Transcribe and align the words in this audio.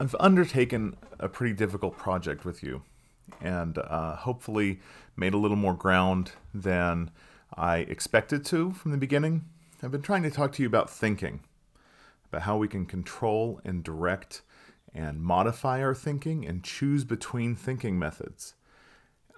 I've 0.00 0.16
undertaken 0.18 0.96
a 1.20 1.28
pretty 1.28 1.54
difficult 1.54 1.96
project 1.96 2.44
with 2.44 2.64
you 2.64 2.82
and 3.40 3.78
uh, 3.78 4.16
hopefully 4.16 4.80
made 5.16 5.34
a 5.34 5.38
little 5.38 5.56
more 5.56 5.74
ground 5.74 6.32
than 6.52 7.12
I 7.54 7.78
expected 7.78 8.44
to 8.46 8.72
from 8.72 8.90
the 8.90 8.98
beginning. 8.98 9.44
I've 9.82 9.92
been 9.92 10.02
trying 10.02 10.24
to 10.24 10.32
talk 10.32 10.52
to 10.52 10.62
you 10.62 10.68
about 10.68 10.90
thinking, 10.90 11.40
about 12.28 12.42
how 12.42 12.56
we 12.56 12.66
can 12.66 12.86
control 12.86 13.60
and 13.64 13.84
direct 13.84 14.42
and 14.92 15.22
modify 15.22 15.80
our 15.80 15.94
thinking 15.94 16.44
and 16.44 16.64
choose 16.64 17.04
between 17.04 17.54
thinking 17.54 17.96
methods. 17.96 18.54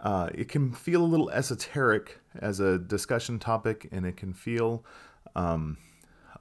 Uh, 0.00 0.30
it 0.34 0.48
can 0.48 0.72
feel 0.72 1.02
a 1.02 1.04
little 1.04 1.30
esoteric 1.30 2.18
as 2.38 2.60
a 2.60 2.78
discussion 2.78 3.38
topic, 3.38 3.88
and 3.92 4.06
it 4.06 4.16
can 4.16 4.32
feel 4.32 4.84
um, 5.34 5.76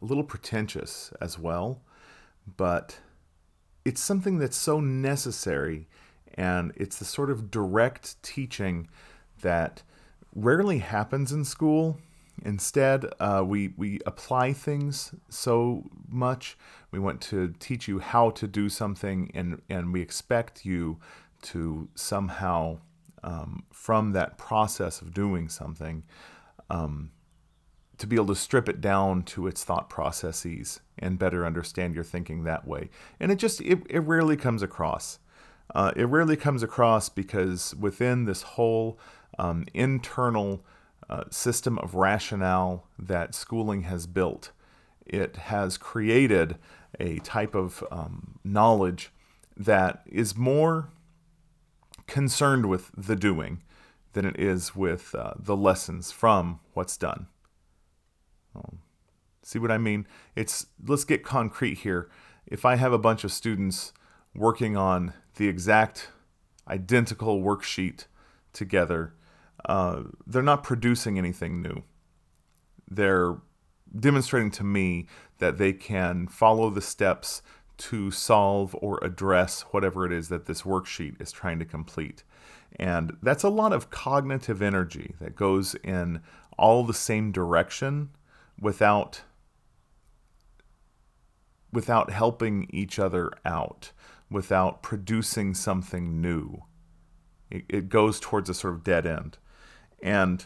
a 0.02 0.06
little 0.06 0.24
pretentious 0.24 1.12
as 1.20 1.40
well, 1.40 1.82
but 2.58 3.00
it's 3.86 4.02
something 4.02 4.40
that's 4.40 4.58
so 4.58 4.80
necessary, 4.80 5.88
and 6.34 6.74
it's 6.76 6.98
the 6.98 7.06
sort 7.06 7.30
of 7.30 7.52
direct 7.52 8.22
teaching 8.24 8.90
that 9.42 9.84
rarely 10.34 10.80
happens 10.80 11.32
in 11.32 11.46
school. 11.46 12.00
Instead, 12.44 13.06
uh, 13.20 13.44
we 13.46 13.74
we 13.78 14.00
apply 14.06 14.52
things 14.52 15.14
so 15.30 15.90
much. 16.10 16.58
We 16.92 17.00
want 17.00 17.22
to 17.22 17.54
teach 17.60 17.88
you 17.88 18.00
how 18.00 18.32
to 18.32 18.48
do 18.48 18.68
something, 18.68 19.32
and 19.34 19.62
and 19.70 19.94
we 19.94 20.02
expect 20.02 20.66
you 20.66 20.98
to 21.44 21.88
somehow, 21.96 22.80
um, 23.24 23.64
from 23.72 24.12
that 24.14 24.38
process 24.38 25.02
of 25.02 25.14
doing 25.14 25.48
something, 25.48 26.04
um, 26.70 27.12
to 27.98 28.08
be 28.08 28.16
able 28.16 28.28
to 28.28 28.36
strip 28.36 28.68
it 28.68 28.82
down 28.82 29.24
to 29.24 29.48
its 29.48 29.64
thought 29.64 29.90
processes 29.90 30.82
and 31.00 31.20
better 31.20 31.46
understand 31.46 31.96
your 31.96 32.04
thinking 32.04 32.44
that 32.44 32.68
way. 32.68 32.90
And 33.20 33.32
it 33.32 33.38
just 33.38 33.62
it, 33.62 33.80
it 33.90 34.00
rarely 34.00 34.38
comes 34.38 34.62
across. 34.62 35.20
Uh, 35.74 35.92
it 35.96 36.06
rarely 36.06 36.36
comes 36.36 36.62
across 36.62 37.10
because 37.10 37.74
within 37.76 38.26
this 38.26 38.44
whole 38.44 39.00
um, 39.40 39.66
internal 39.74 40.64
uh, 41.10 41.24
system 41.30 41.78
of 41.80 41.96
rationale 41.96 42.88
that 42.98 43.36
schooling 43.36 43.84
has 43.84 44.08
built. 44.08 44.52
It 45.06 45.36
has 45.36 45.78
created 45.78 46.58
a 47.00 47.20
type 47.20 47.56
of 47.56 47.84
um, 47.92 48.40
knowledge 48.44 49.12
that 49.56 50.02
is 50.08 50.36
more 50.36 50.90
concerned 52.08 52.68
with 52.68 52.92
the 52.96 53.16
doing 53.16 53.62
than 54.14 54.26
it 54.26 54.40
is 54.40 54.76
with 54.76 55.14
uh, 55.14 55.34
the 55.38 55.56
lessons 55.56 56.12
from 56.12 56.60
what's 56.74 56.98
done. 56.98 57.28
Um, 58.56 58.80
see 59.42 59.60
what 59.60 59.72
I 59.72 59.78
mean? 59.78 60.08
It's 60.36 60.68
let's 60.86 61.04
get 61.04 61.24
concrete 61.24 61.80
here. 61.80 62.10
If 62.46 62.66
I 62.66 62.76
have 62.76 62.94
a 62.94 62.98
bunch 62.98 63.24
of 63.24 63.32
students 63.32 63.94
working 64.34 64.78
on 64.78 65.14
the 65.36 65.48
exact 65.48 66.10
identical 66.68 67.42
worksheet 67.42 68.06
together 68.54 69.14
uh, 69.68 70.04
they're 70.28 70.42
not 70.42 70.64
producing 70.64 71.18
anything 71.18 71.62
new. 71.62 71.84
They're 72.90 73.38
demonstrating 73.98 74.52
to 74.52 74.64
me 74.64 75.08
that 75.40 75.58
they 75.58 75.74
can 75.74 76.28
follow 76.28 76.70
the 76.70 76.82
steps 76.82 77.42
to 77.78 78.12
solve 78.12 78.76
or 78.80 79.00
address 79.02 79.62
whatever 79.72 80.06
it 80.06 80.12
is 80.12 80.30
that 80.30 80.46
this 80.46 80.62
worksheet 80.62 81.20
is 81.22 81.32
trying 81.32 81.60
to 81.60 81.66
complete. 81.66 82.24
And 82.78 83.18
that's 83.22 83.44
a 83.44 83.50
lot 83.50 83.74
of 83.74 83.90
cognitive 83.90 84.62
energy 84.62 85.16
that 85.20 85.36
goes 85.36 85.76
in 85.76 86.22
all 86.58 86.84
the 86.84 86.94
same 86.94 87.32
direction 87.32 88.10
without 88.60 89.22
without 91.72 92.10
helping 92.10 92.68
each 92.72 92.98
other 92.98 93.30
out, 93.44 93.92
without 94.32 94.82
producing 94.82 95.54
something 95.54 96.22
new. 96.22 96.64
It, 97.52 97.66
it 97.68 97.90
goes 97.90 98.20
towards 98.20 98.50
a 98.50 98.54
sort 98.54 98.76
of 98.76 98.84
dead 98.84 99.06
end. 99.06 99.38
And 100.02 100.46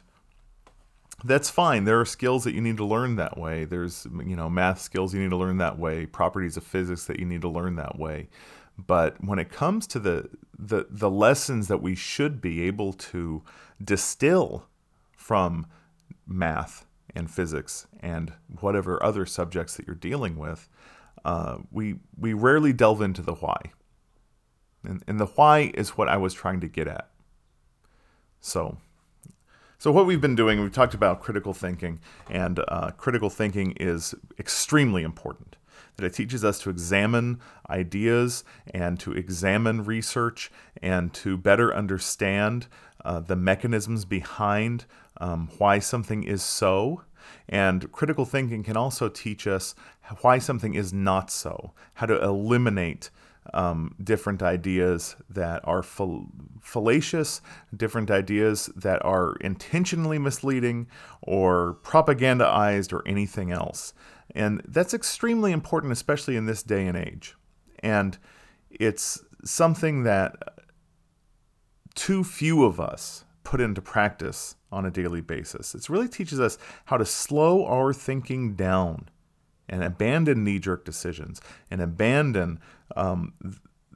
that's 1.23 1.49
fine. 1.49 1.83
There 1.85 1.99
are 1.99 2.05
skills 2.05 2.43
that 2.45 2.55
you 2.55 2.61
need 2.61 2.77
to 2.77 2.85
learn 2.85 3.15
that 3.17 3.37
way. 3.37 3.65
There's, 3.65 4.07
you 4.25 4.35
know, 4.35 4.49
math 4.49 4.81
skills 4.81 5.13
you 5.13 5.21
need 5.21 5.29
to 5.29 5.37
learn 5.37 5.57
that 5.57 5.77
way, 5.77 6.07
properties 6.07 6.57
of 6.57 6.63
physics 6.63 7.05
that 7.05 7.19
you 7.19 7.25
need 7.25 7.41
to 7.41 7.49
learn 7.49 7.75
that 7.75 7.99
way. 7.99 8.29
But 8.77 9.23
when 9.23 9.39
it 9.39 9.51
comes 9.51 9.85
to 9.87 9.99
the 9.99 10.29
the, 10.57 10.87
the 10.89 11.09
lessons 11.09 11.69
that 11.69 11.81
we 11.81 11.95
should 11.95 12.41
be 12.41 12.63
able 12.63 12.91
to 12.91 13.43
distill 13.81 14.67
from 15.15 15.67
math 16.27 16.85
and 17.15 17.29
physics 17.29 17.87
and 17.99 18.33
whatever 18.59 19.01
other 19.03 19.25
subjects 19.25 19.75
that 19.75 19.87
you're 19.87 19.95
dealing 19.95 20.37
with, 20.37 20.69
uh, 21.25 21.57
we 21.71 21.95
we 22.17 22.33
rarely 22.33 22.73
delve 22.73 23.01
into 23.01 23.21
the 23.21 23.35
why. 23.35 23.59
And, 24.83 25.03
and 25.07 25.19
the 25.19 25.25
why 25.25 25.71
is 25.73 25.91
what 25.91 26.07
I 26.07 26.17
was 26.17 26.33
trying 26.33 26.61
to 26.61 26.67
get 26.67 26.87
at. 26.87 27.09
So 28.39 28.77
so, 29.81 29.93
what 29.93 30.05
we've 30.05 30.19
been 30.19 30.35
doing, 30.35 30.59
we've 30.59 30.73
talked 30.73 30.93
about 30.93 31.21
critical 31.21 31.53
thinking, 31.53 32.01
and 32.29 32.59
uh, 32.67 32.91
critical 32.97 33.29
thinking 33.29 33.71
is 33.79 34.13
extremely 34.37 35.03
important. 35.03 35.55
That 35.95 36.05
it 36.05 36.13
teaches 36.13 36.43
us 36.43 36.59
to 36.59 36.69
examine 36.69 37.39
ideas 37.69 38.43
and 38.73 38.99
to 38.99 39.13
examine 39.13 39.85
research 39.85 40.51
and 40.81 41.13
to 41.13 41.37
better 41.37 41.73
understand 41.73 42.67
uh, 43.05 43.21
the 43.21 43.37
mechanisms 43.37 44.03
behind 44.03 44.83
um, 45.19 45.49
why 45.57 45.79
something 45.79 46.23
is 46.23 46.41
so. 46.41 47.03
And 47.47 47.91
critical 47.91 48.25
thinking 48.25 48.63
can 48.63 48.77
also 48.77 49.09
teach 49.09 49.47
us 49.47 49.75
why 50.21 50.39
something 50.39 50.73
is 50.73 50.93
not 50.93 51.29
so, 51.29 51.73
how 51.95 52.05
to 52.07 52.21
eliminate 52.23 53.09
um, 53.53 53.95
different 54.03 54.43
ideas 54.43 55.15
that 55.29 55.61
are 55.67 55.83
fallacious, 56.61 57.41
different 57.75 58.11
ideas 58.11 58.67
that 58.75 59.03
are 59.03 59.35
intentionally 59.41 60.19
misleading 60.19 60.87
or 61.21 61.77
propagandized 61.83 62.93
or 62.93 63.07
anything 63.07 63.51
else. 63.51 63.93
And 64.35 64.61
that's 64.67 64.93
extremely 64.93 65.51
important, 65.51 65.91
especially 65.93 66.35
in 66.35 66.45
this 66.45 66.61
day 66.61 66.85
and 66.85 66.95
age. 66.95 67.35
And 67.79 68.17
it's 68.69 69.23
something 69.43 70.03
that 70.03 70.35
too 71.95 72.23
few 72.23 72.63
of 72.63 72.79
us 72.79 73.25
put 73.49 73.59
into 73.59 73.81
practice 73.81 74.55
on 74.71 74.85
a 74.85 74.91
daily 74.91 75.21
basis. 75.21 75.73
It 75.73 75.89
really 75.89 76.07
teaches 76.07 76.39
us 76.39 76.59
how 76.85 76.97
to 76.97 77.05
slow 77.05 77.65
our 77.65 77.93
thinking 77.93 78.53
down 78.53 79.09
and 79.67 79.83
abandon 79.83 80.43
knee 80.43 80.59
jerk 80.59 80.85
decisions 80.85 81.41
and 81.71 81.81
abandon 81.81 82.59
um, 82.95 83.33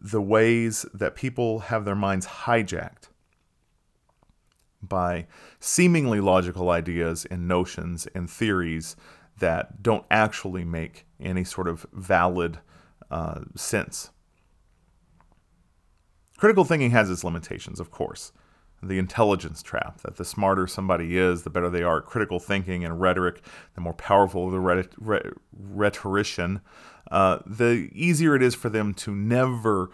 the 0.02 0.24
ways 0.24 0.88
that 0.92 1.14
people 1.14 1.60
have 1.60 1.86
their 1.86 1.96
minds 1.96 2.26
hijacked 2.26 3.10
by 4.82 5.28
seemingly 5.60 6.20
logical 6.20 6.72
ideas 6.72 7.26
and 7.26 7.48
notions 7.48 8.08
and 8.16 8.32
theories 8.32 8.96
that 9.38 9.84
don't 9.84 10.06
actually 10.10 10.66
make 10.66 11.06
any 11.20 11.44
sort 11.44 11.68
of 11.68 11.86
valid 11.94 12.58
uh, 13.12 13.42
sense. 13.56 14.10
Critical 16.38 16.66
thinking 16.66 16.90
has 16.90 17.12
its 17.12 17.24
limitations, 17.24 17.80
of 17.80 17.92
course 17.92 18.32
the 18.88 19.00
intelligence 19.00 19.64
trap 19.64 20.02
that 20.02 20.18
the 20.18 20.26
smarter 20.26 20.68
somebody 20.68 21.18
is, 21.18 21.44
the 21.44 21.50
better 21.50 21.70
they 21.70 21.84
are 21.84 22.00
at 22.00 22.06
critical 22.06 22.40
thinking 22.40 22.84
and 22.84 23.00
rhetoric, 23.00 23.42
the 23.76 23.82
more 23.82 23.94
powerful 23.94 24.50
the 24.50 24.88
rhetorician, 25.52 26.62
uh, 27.12 27.40
the 27.46 27.90
easier 27.94 28.36
it 28.36 28.44
is 28.44 28.56
for 28.56 28.70
them 28.70 28.94
to 28.94 29.14
never 29.14 29.90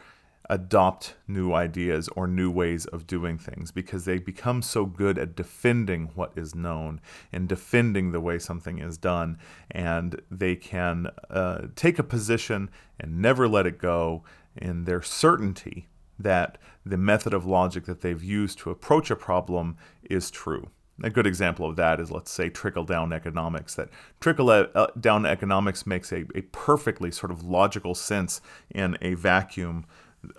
adopt 0.50 1.14
new 1.28 1.54
ideas 1.54 2.10
or 2.16 2.26
new 2.26 2.50
ways 2.50 2.88
of 2.88 3.06
doing 3.06 3.38
things 3.38 3.72
because 3.72 4.06
they 4.06 4.18
become 4.18 4.62
so 4.64 4.84
good 4.84 5.18
at 5.18 5.36
defending 5.36 6.10
what 6.16 6.32
is 6.36 6.56
known 6.56 7.00
and 7.32 7.48
defending 7.48 8.12
the 8.12 8.20
way 8.20 8.40
something 8.40 8.80
is 8.80 8.98
done. 8.98 9.38
And 9.70 10.20
they 10.32 10.56
can 10.56 11.08
uh, 11.30 11.68
take 11.76 12.00
a 12.00 12.04
position 12.04 12.72
and 13.00 13.22
never 13.22 13.48
let 13.48 13.68
it 13.68 13.78
go 13.78 14.24
in 14.56 14.86
their 14.86 15.04
certainty 15.04 15.88
that 16.20 16.58
the 16.86 16.98
method 16.98 17.34
of 17.34 17.46
logic 17.46 17.86
that 17.86 18.02
they've 18.02 18.24
used 18.24 18.60
to 18.60 18.70
approach 18.70 19.10
a 19.10 19.16
problem 19.16 19.78
is 20.04 20.30
true. 20.30 20.70
A 21.02 21.10
good 21.10 21.26
example 21.26 21.70
of 21.70 21.78
that 21.78 22.02
is, 22.02 22.12
let's 22.12 22.30
say, 22.30 22.50
trickle 22.50 22.84
down 22.84 23.14
economics. 23.14 23.76
That 23.76 23.90
trickle 24.20 24.50
uh, 24.50 24.88
down 25.00 25.26
economics 25.26 25.88
makes 25.88 26.12
a, 26.12 26.26
a 26.36 26.42
perfectly 26.52 27.10
sort 27.10 27.32
of 27.32 27.44
logical 27.44 27.96
sense 27.96 28.42
in 28.70 28.98
a 29.02 29.14
vacuum 29.14 29.86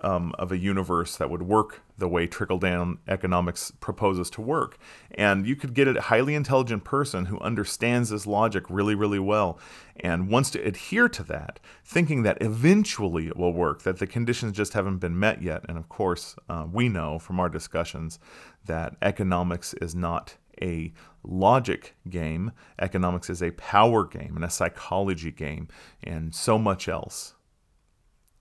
um, 0.02 0.34
of 0.38 0.52
a 0.52 0.58
universe 0.58 1.16
that 1.16 1.30
would 1.30 1.42
work 1.42 1.82
the 1.98 2.08
way 2.08 2.26
trickle 2.26 2.58
down 2.58 2.98
economics 3.08 3.72
proposes 3.80 4.30
to 4.30 4.40
work. 4.40 4.78
And 5.12 5.46
you 5.46 5.56
could 5.56 5.74
get 5.74 5.88
a 5.88 6.00
highly 6.00 6.34
intelligent 6.34 6.84
person 6.84 7.26
who 7.26 7.38
understands 7.40 8.10
this 8.10 8.26
logic 8.26 8.64
really, 8.68 8.94
really 8.94 9.18
well 9.18 9.58
and 9.96 10.28
wants 10.28 10.50
to 10.50 10.60
adhere 10.60 11.08
to 11.08 11.22
that, 11.24 11.60
thinking 11.84 12.22
that 12.22 12.38
eventually 12.40 13.26
it 13.26 13.36
will 13.36 13.52
work, 13.52 13.82
that 13.82 13.98
the 13.98 14.06
conditions 14.06 14.56
just 14.56 14.72
haven't 14.72 14.98
been 14.98 15.18
met 15.18 15.42
yet. 15.42 15.62
And 15.68 15.76
of 15.76 15.88
course, 15.88 16.36
uh, 16.48 16.66
we 16.70 16.88
know 16.88 17.18
from 17.18 17.40
our 17.40 17.48
discussions 17.48 18.18
that 18.66 18.96
economics 19.02 19.74
is 19.74 19.94
not 19.94 20.36
a 20.62 20.92
logic 21.22 21.94
game, 22.08 22.52
economics 22.78 23.30
is 23.30 23.42
a 23.42 23.50
power 23.52 24.04
game 24.04 24.36
and 24.36 24.44
a 24.44 24.50
psychology 24.50 25.30
game, 25.30 25.68
and 26.02 26.34
so 26.34 26.58
much 26.58 26.88
else. 26.88 27.34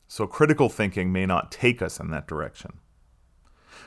So 0.09 0.25
critical 0.25 0.69
thinking 0.69 1.11
may 1.11 1.27
not 1.27 1.51
take 1.51 1.83
us 1.83 1.99
in 1.99 2.09
that 2.09 2.27
direction. 2.27 2.79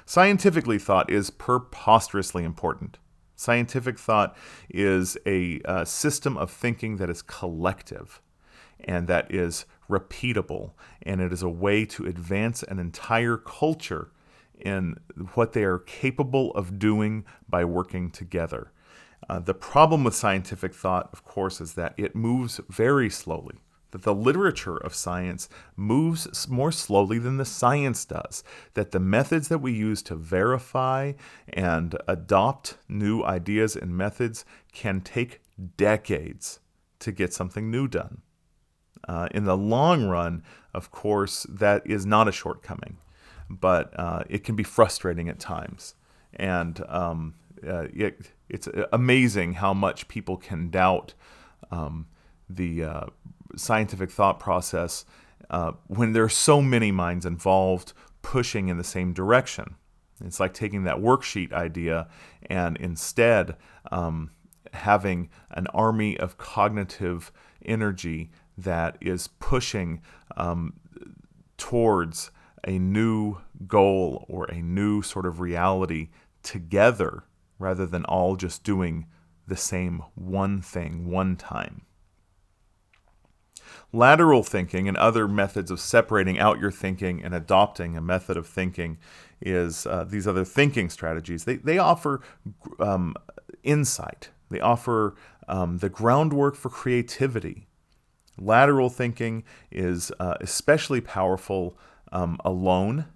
Scientifically, 0.06 0.78
thought 0.78 1.10
is 1.10 1.30
preposterously 1.30 2.44
important. 2.44 2.98
Scientific 3.34 3.98
thought 3.98 4.36
is 4.70 5.18
a 5.26 5.60
uh, 5.64 5.84
system 5.84 6.36
of 6.38 6.48
thinking 6.48 6.96
that 6.98 7.10
is 7.10 7.22
collective 7.22 8.22
and 8.84 9.08
that 9.08 9.34
is 9.34 9.66
repeatable, 9.90 10.70
and 11.02 11.20
it 11.20 11.32
is 11.32 11.42
a 11.42 11.48
way 11.48 11.84
to 11.86 12.06
advance 12.06 12.62
an 12.62 12.78
entire 12.78 13.36
culture 13.36 14.12
in 14.56 15.00
what 15.34 15.54
they 15.54 15.64
are 15.64 15.78
capable 15.78 16.52
of 16.52 16.78
doing 16.78 17.24
by 17.48 17.64
working 17.64 18.10
together. 18.10 18.70
Uh, 19.28 19.40
the 19.40 19.54
problem 19.54 20.04
with 20.04 20.14
scientific 20.14 20.72
thought, 20.72 21.10
of 21.12 21.24
course, 21.24 21.60
is 21.60 21.74
that 21.74 21.94
it 21.96 22.14
moves 22.14 22.60
very 22.68 23.10
slowly 23.10 23.58
that 23.92 24.02
the 24.02 24.14
literature 24.14 24.76
of 24.76 24.94
science 24.94 25.48
moves 25.76 26.48
more 26.48 26.72
slowly 26.72 27.18
than 27.18 27.36
the 27.36 27.44
science 27.44 28.04
does, 28.04 28.42
that 28.74 28.90
the 28.90 29.00
methods 29.00 29.48
that 29.48 29.58
we 29.58 29.72
use 29.72 30.02
to 30.02 30.16
verify 30.16 31.12
and 31.48 31.96
adopt 32.08 32.78
new 32.88 33.22
ideas 33.22 33.76
and 33.76 33.96
methods 33.96 34.44
can 34.72 35.00
take 35.00 35.40
decades 35.76 36.58
to 36.98 37.12
get 37.12 37.32
something 37.32 37.70
new 37.70 37.86
done. 37.86 38.22
Uh, 39.08 39.28
in 39.32 39.44
the 39.44 39.56
long 39.56 40.08
run, 40.08 40.42
of 40.74 40.90
course, 40.90 41.46
that 41.48 41.82
is 41.86 42.06
not 42.06 42.28
a 42.28 42.32
shortcoming, 42.32 42.98
but 43.50 43.92
uh, 43.98 44.22
it 44.28 44.44
can 44.44 44.56
be 44.56 44.62
frustrating 44.62 45.28
at 45.28 45.38
times. 45.38 45.94
And 46.34 46.82
um, 46.88 47.34
uh, 47.66 47.88
it, 47.92 48.30
it's 48.48 48.68
amazing 48.92 49.54
how 49.54 49.74
much 49.74 50.08
people 50.08 50.36
can 50.36 50.70
doubt 50.70 51.14
um, 51.70 52.06
the 52.48 52.84
uh, 52.84 53.06
scientific 53.56 54.10
thought 54.10 54.38
process 54.38 55.04
uh, 55.50 55.72
when 55.86 56.12
there 56.12 56.24
are 56.24 56.28
so 56.28 56.62
many 56.62 56.90
minds 56.90 57.26
involved 57.26 57.92
pushing 58.22 58.68
in 58.68 58.78
the 58.78 58.84
same 58.84 59.12
direction. 59.12 59.76
It's 60.24 60.40
like 60.40 60.54
taking 60.54 60.84
that 60.84 60.98
worksheet 60.98 61.52
idea 61.52 62.08
and 62.46 62.76
instead 62.76 63.56
um, 63.90 64.30
having 64.72 65.28
an 65.50 65.66
army 65.68 66.16
of 66.18 66.38
cognitive 66.38 67.32
energy 67.64 68.30
that 68.56 68.96
is 69.00 69.28
pushing 69.28 70.00
um, 70.36 70.74
towards 71.56 72.30
a 72.64 72.78
new 72.78 73.38
goal 73.66 74.24
or 74.28 74.44
a 74.46 74.62
new 74.62 75.02
sort 75.02 75.26
of 75.26 75.40
reality 75.40 76.10
together 76.42 77.24
rather 77.58 77.86
than 77.86 78.04
all 78.04 78.36
just 78.36 78.64
doing 78.64 79.06
the 79.46 79.56
same 79.56 80.02
one 80.14 80.60
thing 80.60 81.10
one 81.10 81.36
time. 81.36 81.82
Lateral 83.92 84.42
thinking 84.42 84.88
and 84.88 84.96
other 84.96 85.28
methods 85.28 85.70
of 85.70 85.78
separating 85.78 86.38
out 86.38 86.58
your 86.58 86.70
thinking 86.70 87.22
and 87.22 87.34
adopting 87.34 87.96
a 87.96 88.00
method 88.00 88.38
of 88.38 88.46
thinking 88.46 88.96
is 89.40 89.86
uh, 89.86 90.04
these 90.04 90.26
other 90.26 90.44
thinking 90.44 90.88
strategies. 90.88 91.44
They, 91.44 91.56
they 91.56 91.76
offer 91.76 92.22
um, 92.78 93.14
insight, 93.62 94.30
they 94.50 94.60
offer 94.60 95.14
um, 95.46 95.78
the 95.78 95.90
groundwork 95.90 96.56
for 96.56 96.70
creativity. 96.70 97.66
Lateral 98.38 98.88
thinking 98.88 99.44
is 99.70 100.10
uh, 100.18 100.36
especially 100.40 101.02
powerful 101.02 101.76
um, 102.12 102.38
alone, 102.44 103.06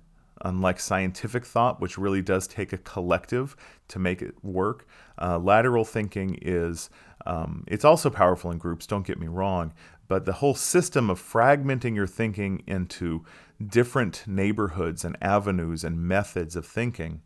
unlike 0.44 0.78
scientific 0.78 1.46
thought, 1.46 1.80
which 1.80 1.96
really 1.96 2.20
does 2.20 2.46
take 2.46 2.74
a 2.74 2.78
collective 2.78 3.56
to 3.88 3.98
make 3.98 4.20
it 4.20 4.34
work. 4.44 4.86
Uh, 5.20 5.38
lateral 5.38 5.86
thinking 5.86 6.38
is 6.42 6.90
um, 7.24 7.64
it's 7.66 7.84
also 7.84 8.08
powerful 8.08 8.50
in 8.50 8.58
groups. 8.58 8.86
Don't 8.86 9.06
get 9.06 9.18
me 9.18 9.26
wrong, 9.26 9.72
but 10.08 10.24
the 10.24 10.34
whole 10.34 10.54
system 10.54 11.10
of 11.10 11.20
fragmenting 11.20 11.94
your 11.94 12.06
thinking 12.06 12.62
into 12.66 13.24
different 13.64 14.24
neighborhoods 14.26 15.04
and 15.04 15.16
avenues 15.20 15.84
and 15.84 15.98
methods 15.98 16.56
of 16.56 16.66
thinking 16.66 17.22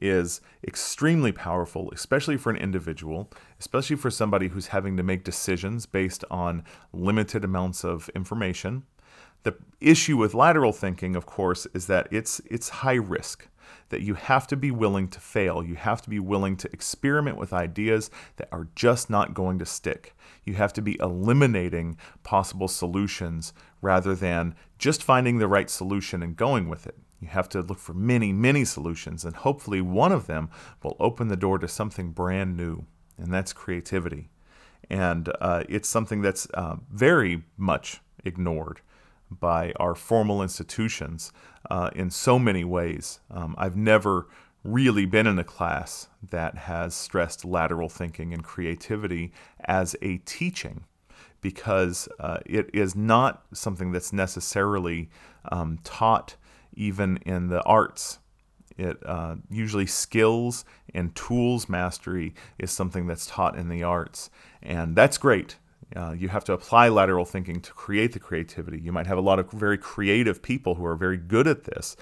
is 0.00 0.40
extremely 0.66 1.32
powerful, 1.32 1.90
especially 1.92 2.36
for 2.36 2.50
an 2.50 2.56
individual, 2.56 3.30
especially 3.60 3.96
for 3.96 4.10
somebody 4.10 4.48
who's 4.48 4.68
having 4.68 4.96
to 4.96 5.02
make 5.02 5.24
decisions 5.24 5.86
based 5.86 6.24
on 6.30 6.64
limited 6.92 7.44
amounts 7.44 7.84
of 7.84 8.08
information. 8.10 8.84
The 9.44 9.54
issue 9.80 10.16
with 10.16 10.34
lateral 10.34 10.72
thinking, 10.72 11.14
of 11.14 11.26
course, 11.26 11.66
is 11.74 11.86
that 11.86 12.08
it's 12.10 12.40
it's 12.50 12.68
high 12.70 12.94
risk 12.94 13.48
that 13.88 14.02
you 14.02 14.14
have 14.14 14.46
to 14.48 14.56
be 14.56 14.70
willing 14.70 15.08
to 15.08 15.20
fail. 15.20 15.62
You 15.62 15.74
have 15.74 16.02
to 16.02 16.10
be 16.10 16.18
willing 16.18 16.56
to 16.58 16.72
experiment 16.72 17.36
with 17.36 17.52
ideas 17.52 18.10
that 18.36 18.48
are 18.52 18.68
just 18.74 19.10
not 19.10 19.34
going 19.34 19.58
to 19.58 19.66
stick. 19.66 20.14
You 20.44 20.54
have 20.54 20.72
to 20.74 20.82
be 20.82 20.98
eliminating 21.00 21.96
possible 22.22 22.68
solutions 22.68 23.52
rather 23.80 24.14
than 24.14 24.54
just 24.78 25.02
finding 25.02 25.38
the 25.38 25.48
right 25.48 25.70
solution 25.70 26.22
and 26.22 26.36
going 26.36 26.68
with 26.68 26.86
it. 26.86 26.96
You 27.20 27.28
have 27.28 27.48
to 27.50 27.62
look 27.62 27.78
for 27.78 27.94
many, 27.94 28.32
many 28.32 28.64
solutions, 28.64 29.24
and 29.24 29.34
hopefully 29.34 29.80
one 29.80 30.12
of 30.12 30.26
them 30.26 30.50
will 30.82 30.96
open 31.00 31.28
the 31.28 31.36
door 31.36 31.58
to 31.58 31.68
something 31.68 32.10
brand 32.10 32.56
new, 32.56 32.84
and 33.16 33.32
that's 33.32 33.52
creativity. 33.52 34.28
And 34.90 35.32
uh, 35.40 35.64
it's 35.68 35.88
something 35.88 36.20
that's 36.20 36.46
uh, 36.52 36.76
very 36.90 37.44
much 37.56 38.02
ignored 38.24 38.80
by 39.40 39.72
our 39.76 39.94
formal 39.94 40.42
institutions 40.42 41.32
uh, 41.70 41.90
in 41.94 42.10
so 42.10 42.38
many 42.38 42.64
ways. 42.64 43.20
Um, 43.30 43.54
I've 43.58 43.76
never 43.76 44.28
really 44.62 45.04
been 45.04 45.26
in 45.26 45.38
a 45.38 45.44
class 45.44 46.08
that 46.30 46.56
has 46.56 46.94
stressed 46.94 47.44
lateral 47.44 47.88
thinking 47.88 48.32
and 48.32 48.42
creativity 48.42 49.32
as 49.60 49.94
a 50.00 50.18
teaching 50.18 50.84
because 51.42 52.08
uh, 52.18 52.38
it 52.46 52.70
is 52.72 52.96
not 52.96 53.44
something 53.52 53.92
that's 53.92 54.12
necessarily 54.12 55.10
um, 55.52 55.78
taught 55.84 56.36
even 56.72 57.18
in 57.18 57.48
the 57.48 57.62
arts. 57.64 58.18
It 58.78 58.96
uh, 59.04 59.36
usually 59.50 59.86
skills 59.86 60.64
and 60.94 61.14
tools 61.14 61.68
mastery 61.68 62.34
is 62.58 62.70
something 62.70 63.06
that's 63.06 63.26
taught 63.26 63.56
in 63.56 63.68
the 63.68 63.82
arts, 63.82 64.30
and 64.62 64.96
that's 64.96 65.18
great. 65.18 65.56
Uh, 65.94 66.12
you 66.12 66.28
have 66.28 66.44
to 66.44 66.52
apply 66.52 66.88
lateral 66.88 67.24
thinking 67.24 67.60
to 67.60 67.72
create 67.72 68.12
the 68.12 68.18
creativity. 68.18 68.80
You 68.80 68.92
might 68.92 69.06
have 69.06 69.18
a 69.18 69.22
lot 69.22 69.38
of 69.38 69.50
very 69.50 69.78
creative 69.78 70.42
people 70.42 70.74
who 70.76 70.84
are 70.84 70.96
very 70.96 71.16
good 71.16 71.46
at 71.46 71.64
this 71.64 71.96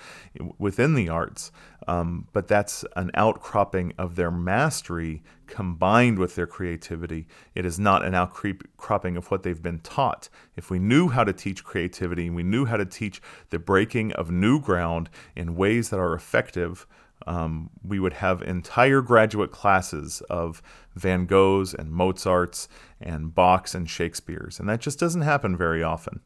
within 0.59 0.95
the 0.95 1.09
arts, 1.09 1.53
um, 1.87 2.29
but 2.33 2.49
that's 2.49 2.85
an 2.97 3.11
outcropping 3.15 3.93
of 3.99 4.17
their 4.17 4.31
mastery 4.31 5.23
combined 5.47 6.19
with 6.19 6.35
their 6.35 6.47
creativity. 6.47 7.27
It 7.55 7.67
is 7.67 7.79
not 7.79 8.05
an 8.05 8.15
outcropping 8.15 9.17
of 9.17 9.31
what 9.31 9.43
they've 9.43 9.63
been 9.63 9.81
taught. 9.81 10.29
If 10.57 10.71
we 10.71 10.79
knew 10.79 11.09
how 11.09 11.25
to 11.25 11.33
teach 11.33 11.65
creativity, 11.65 12.31
we 12.31 12.43
knew 12.43 12.65
how 12.65 12.79
to 12.79 12.87
teach 12.87 13.21
the 13.51 13.59
breaking 13.59 14.13
of 14.13 14.31
new 14.31 14.61
ground 14.61 15.11
in 15.37 15.57
ways 15.57 15.91
that 15.91 15.99
are 15.99 16.15
effective, 16.15 16.87
um, 17.27 17.71
we 17.83 17.99
would 17.99 18.15
have 18.15 18.43
entire 18.43 19.01
graduate 19.01 19.51
classes 19.51 20.23
of 20.31 20.63
Van 20.95 21.27
Goghs 21.27 21.75
and 21.75 21.91
Mozarts 21.91 22.69
and 23.01 23.35
Bachs 23.35 23.75
and 23.75 23.89
Shakespeare's, 23.89 24.59
and 24.59 24.69
that 24.69 24.81
just 24.81 24.99
doesn't 24.99 25.23
happen 25.23 25.57
very 25.57 25.83
often. 25.83 26.21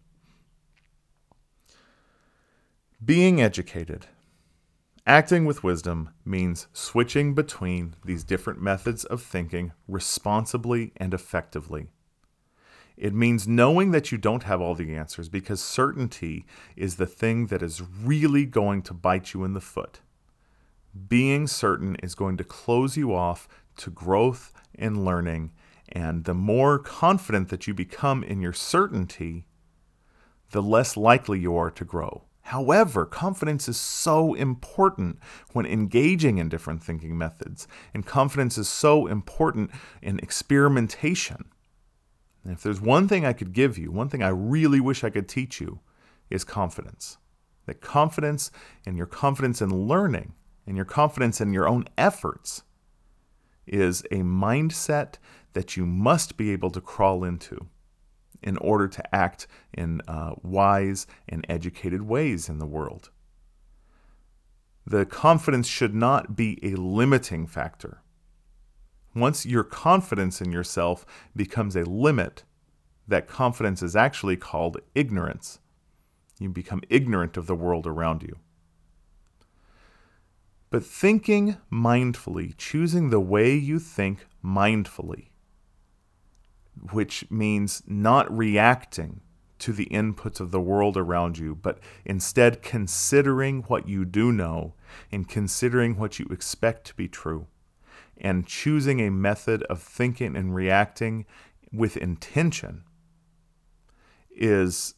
Being 3.04 3.40
educated, 3.40 4.06
acting 5.06 5.44
with 5.44 5.62
wisdom, 5.62 6.10
means 6.24 6.66
switching 6.72 7.34
between 7.34 7.94
these 8.04 8.24
different 8.24 8.60
methods 8.60 9.04
of 9.04 9.22
thinking 9.22 9.72
responsibly 9.86 10.92
and 10.96 11.12
effectively. 11.12 11.88
It 12.96 13.12
means 13.12 13.46
knowing 13.46 13.90
that 13.90 14.10
you 14.10 14.16
don't 14.16 14.44
have 14.44 14.62
all 14.62 14.74
the 14.74 14.94
answers 14.96 15.28
because 15.28 15.60
certainty 15.60 16.46
is 16.76 16.96
the 16.96 17.06
thing 17.06 17.48
that 17.48 17.62
is 17.62 17.82
really 17.82 18.46
going 18.46 18.80
to 18.82 18.94
bite 18.94 19.34
you 19.34 19.44
in 19.44 19.52
the 19.52 19.60
foot 19.60 20.00
being 21.08 21.46
certain 21.46 21.96
is 21.96 22.14
going 22.14 22.36
to 22.36 22.44
close 22.44 22.96
you 22.96 23.14
off 23.14 23.48
to 23.78 23.90
growth 23.90 24.52
and 24.74 25.04
learning. 25.04 25.52
And 25.88 26.24
the 26.24 26.34
more 26.34 26.78
confident 26.78 27.48
that 27.50 27.66
you 27.66 27.74
become 27.74 28.22
in 28.22 28.40
your 28.40 28.52
certainty, 28.52 29.46
the 30.50 30.62
less 30.62 30.96
likely 30.96 31.38
you 31.38 31.56
are 31.56 31.70
to 31.70 31.84
grow. 31.84 32.24
However, 32.42 33.04
confidence 33.04 33.68
is 33.68 33.76
so 33.76 34.34
important 34.34 35.18
when 35.52 35.66
engaging 35.66 36.38
in 36.38 36.48
different 36.48 36.82
thinking 36.82 37.18
methods, 37.18 37.66
and 37.92 38.06
confidence 38.06 38.56
is 38.56 38.68
so 38.68 39.08
important 39.08 39.72
in 40.00 40.20
experimentation. 40.20 41.46
And 42.44 42.52
if 42.52 42.62
there's 42.62 42.80
one 42.80 43.08
thing 43.08 43.26
I 43.26 43.32
could 43.32 43.52
give 43.52 43.76
you, 43.76 43.90
one 43.90 44.08
thing 44.08 44.22
I 44.22 44.28
really 44.28 44.78
wish 44.78 45.02
I 45.02 45.10
could 45.10 45.28
teach 45.28 45.60
you, 45.60 45.80
is 46.30 46.44
confidence. 46.44 47.18
That 47.66 47.80
confidence 47.80 48.52
and 48.86 48.96
your 48.96 49.06
confidence 49.06 49.60
in 49.60 49.88
learning 49.88 50.34
and 50.66 50.76
your 50.76 50.84
confidence 50.84 51.40
in 51.40 51.52
your 51.52 51.68
own 51.68 51.86
efforts 51.96 52.62
is 53.66 54.02
a 54.10 54.16
mindset 54.16 55.14
that 55.52 55.76
you 55.76 55.86
must 55.86 56.36
be 56.36 56.52
able 56.52 56.70
to 56.70 56.80
crawl 56.80 57.24
into 57.24 57.66
in 58.42 58.56
order 58.58 58.86
to 58.86 59.14
act 59.14 59.46
in 59.72 60.00
uh, 60.06 60.34
wise 60.42 61.06
and 61.28 61.44
educated 61.48 62.02
ways 62.02 62.48
in 62.48 62.58
the 62.58 62.66
world. 62.66 63.10
The 64.86 65.04
confidence 65.04 65.66
should 65.66 65.94
not 65.94 66.36
be 66.36 66.58
a 66.62 66.76
limiting 66.76 67.46
factor. 67.46 68.02
Once 69.14 69.46
your 69.46 69.64
confidence 69.64 70.40
in 70.40 70.52
yourself 70.52 71.06
becomes 71.34 71.74
a 71.74 71.84
limit, 71.84 72.44
that 73.08 73.26
confidence 73.26 73.82
is 73.82 73.96
actually 73.96 74.36
called 74.36 74.76
ignorance. 74.94 75.58
You 76.38 76.50
become 76.50 76.82
ignorant 76.90 77.36
of 77.36 77.46
the 77.46 77.54
world 77.54 77.86
around 77.86 78.22
you. 78.22 78.36
But 80.70 80.84
thinking 80.84 81.58
mindfully, 81.72 82.54
choosing 82.56 83.10
the 83.10 83.20
way 83.20 83.54
you 83.54 83.78
think 83.78 84.26
mindfully, 84.44 85.28
which 86.90 87.30
means 87.30 87.82
not 87.86 88.34
reacting 88.36 89.20
to 89.58 89.72
the 89.72 89.86
inputs 89.86 90.40
of 90.40 90.50
the 90.50 90.60
world 90.60 90.96
around 90.96 91.38
you, 91.38 91.54
but 91.54 91.78
instead 92.04 92.62
considering 92.62 93.62
what 93.62 93.88
you 93.88 94.04
do 94.04 94.32
know 94.32 94.74
and 95.10 95.28
considering 95.28 95.96
what 95.96 96.18
you 96.18 96.26
expect 96.30 96.84
to 96.86 96.94
be 96.94 97.08
true, 97.08 97.46
and 98.18 98.46
choosing 98.46 99.00
a 99.00 99.10
method 99.10 99.62
of 99.64 99.80
thinking 99.80 100.36
and 100.36 100.54
reacting 100.54 101.24
with 101.72 101.96
intention 101.96 102.84
is 104.30 104.94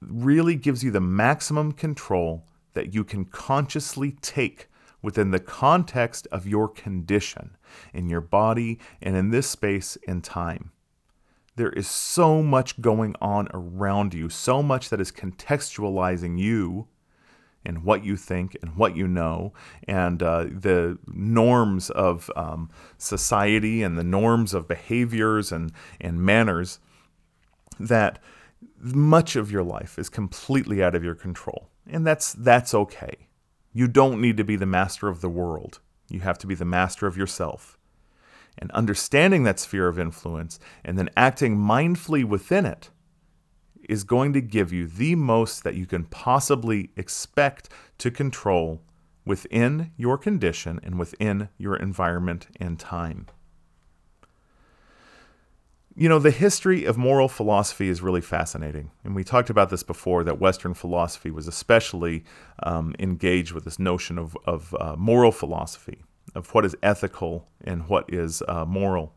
really 0.00 0.56
gives 0.56 0.82
you 0.82 0.90
the 0.90 1.00
maximum 1.00 1.72
control 1.72 2.44
that 2.74 2.92
you 2.92 3.04
can 3.04 3.24
consciously 3.24 4.12
take 4.20 4.68
within 5.06 5.30
the 5.30 5.38
context 5.38 6.26
of 6.32 6.48
your 6.48 6.66
condition 6.66 7.56
in 7.94 8.08
your 8.08 8.20
body 8.20 8.76
and 9.00 9.14
in 9.14 9.30
this 9.30 9.48
space 9.48 9.96
and 10.08 10.24
time. 10.24 10.72
There 11.54 11.70
is 11.70 11.86
so 11.86 12.42
much 12.42 12.82
going 12.82 13.14
on 13.20 13.46
around 13.54 14.14
you, 14.14 14.28
so 14.28 14.64
much 14.64 14.88
that 14.88 15.00
is 15.00 15.12
contextualizing 15.12 16.40
you 16.40 16.88
and 17.64 17.84
what 17.84 18.04
you 18.04 18.16
think 18.16 18.56
and 18.60 18.74
what 18.74 18.96
you 18.96 19.06
know, 19.06 19.52
and 19.86 20.24
uh, 20.24 20.46
the 20.50 20.98
norms 21.06 21.88
of 21.90 22.28
um, 22.34 22.68
society 22.98 23.84
and 23.84 23.96
the 23.96 24.02
norms 24.02 24.54
of 24.54 24.66
behaviors 24.66 25.52
and, 25.52 25.70
and 26.00 26.20
manners 26.20 26.80
that 27.78 28.18
much 28.80 29.36
of 29.36 29.52
your 29.52 29.62
life 29.62 30.00
is 30.00 30.08
completely 30.08 30.82
out 30.82 30.96
of 30.96 31.04
your 31.04 31.14
control. 31.14 31.68
And 31.86 32.04
that's, 32.04 32.32
that's 32.32 32.74
okay. 32.74 33.25
You 33.76 33.88
don't 33.88 34.22
need 34.22 34.38
to 34.38 34.44
be 34.44 34.56
the 34.56 34.64
master 34.64 35.06
of 35.06 35.20
the 35.20 35.28
world, 35.28 35.80
you 36.08 36.20
have 36.20 36.38
to 36.38 36.46
be 36.46 36.54
the 36.54 36.64
master 36.64 37.06
of 37.06 37.18
yourself 37.18 37.76
and 38.56 38.70
understanding 38.70 39.42
that 39.42 39.58
sphere 39.58 39.86
of 39.86 39.98
influence 39.98 40.58
and 40.82 40.98
then 40.98 41.10
acting 41.14 41.58
mindfully 41.58 42.24
within 42.24 42.64
it 42.64 42.88
is 43.86 44.02
going 44.02 44.32
to 44.32 44.40
give 44.40 44.72
you 44.72 44.86
the 44.86 45.14
most 45.14 45.62
that 45.62 45.74
you 45.74 45.84
can 45.84 46.04
possibly 46.04 46.88
expect 46.96 47.68
to 47.98 48.10
control 48.10 48.80
within 49.26 49.92
your 49.98 50.16
condition 50.16 50.80
and 50.82 50.98
within 50.98 51.50
your 51.58 51.76
environment 51.76 52.46
and 52.58 52.78
time. 52.78 53.26
You 55.98 56.10
know, 56.10 56.18
the 56.18 56.30
history 56.30 56.84
of 56.84 56.98
moral 56.98 57.26
philosophy 57.26 57.88
is 57.88 58.02
really 58.02 58.20
fascinating. 58.20 58.90
And 59.02 59.14
we 59.14 59.24
talked 59.24 59.48
about 59.48 59.70
this 59.70 59.82
before 59.82 60.24
that 60.24 60.38
Western 60.38 60.74
philosophy 60.74 61.30
was 61.30 61.48
especially 61.48 62.22
um, 62.62 62.94
engaged 62.98 63.52
with 63.52 63.64
this 63.64 63.78
notion 63.78 64.18
of, 64.18 64.36
of 64.44 64.76
uh, 64.78 64.94
moral 64.98 65.32
philosophy 65.32 66.04
of 66.34 66.52
what 66.52 66.66
is 66.66 66.76
ethical 66.82 67.48
and 67.64 67.88
what 67.88 68.12
is 68.12 68.42
uh, 68.46 68.66
moral. 68.66 69.14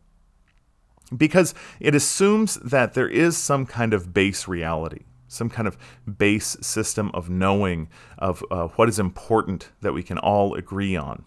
Because 1.16 1.54
it 1.82 1.96
assumes 1.96 2.56
that 2.64 2.94
there 2.94 3.10
is 3.10 3.36
some 3.36 3.66
kind 3.66 3.94
of 3.94 4.14
base 4.14 4.48
reality, 4.48 5.04
some 5.28 5.50
kind 5.50 5.68
of 5.68 5.78
base 6.18 6.56
system 6.62 7.12
of 7.14 7.30
knowing 7.30 7.90
of 8.18 8.42
uh, 8.52 8.70
what 8.70 8.88
is 8.88 9.00
important 9.00 9.72
that 9.82 9.92
we 9.92 10.02
can 10.02 10.18
all 10.18 10.54
agree 10.54 10.96
on. 10.96 11.26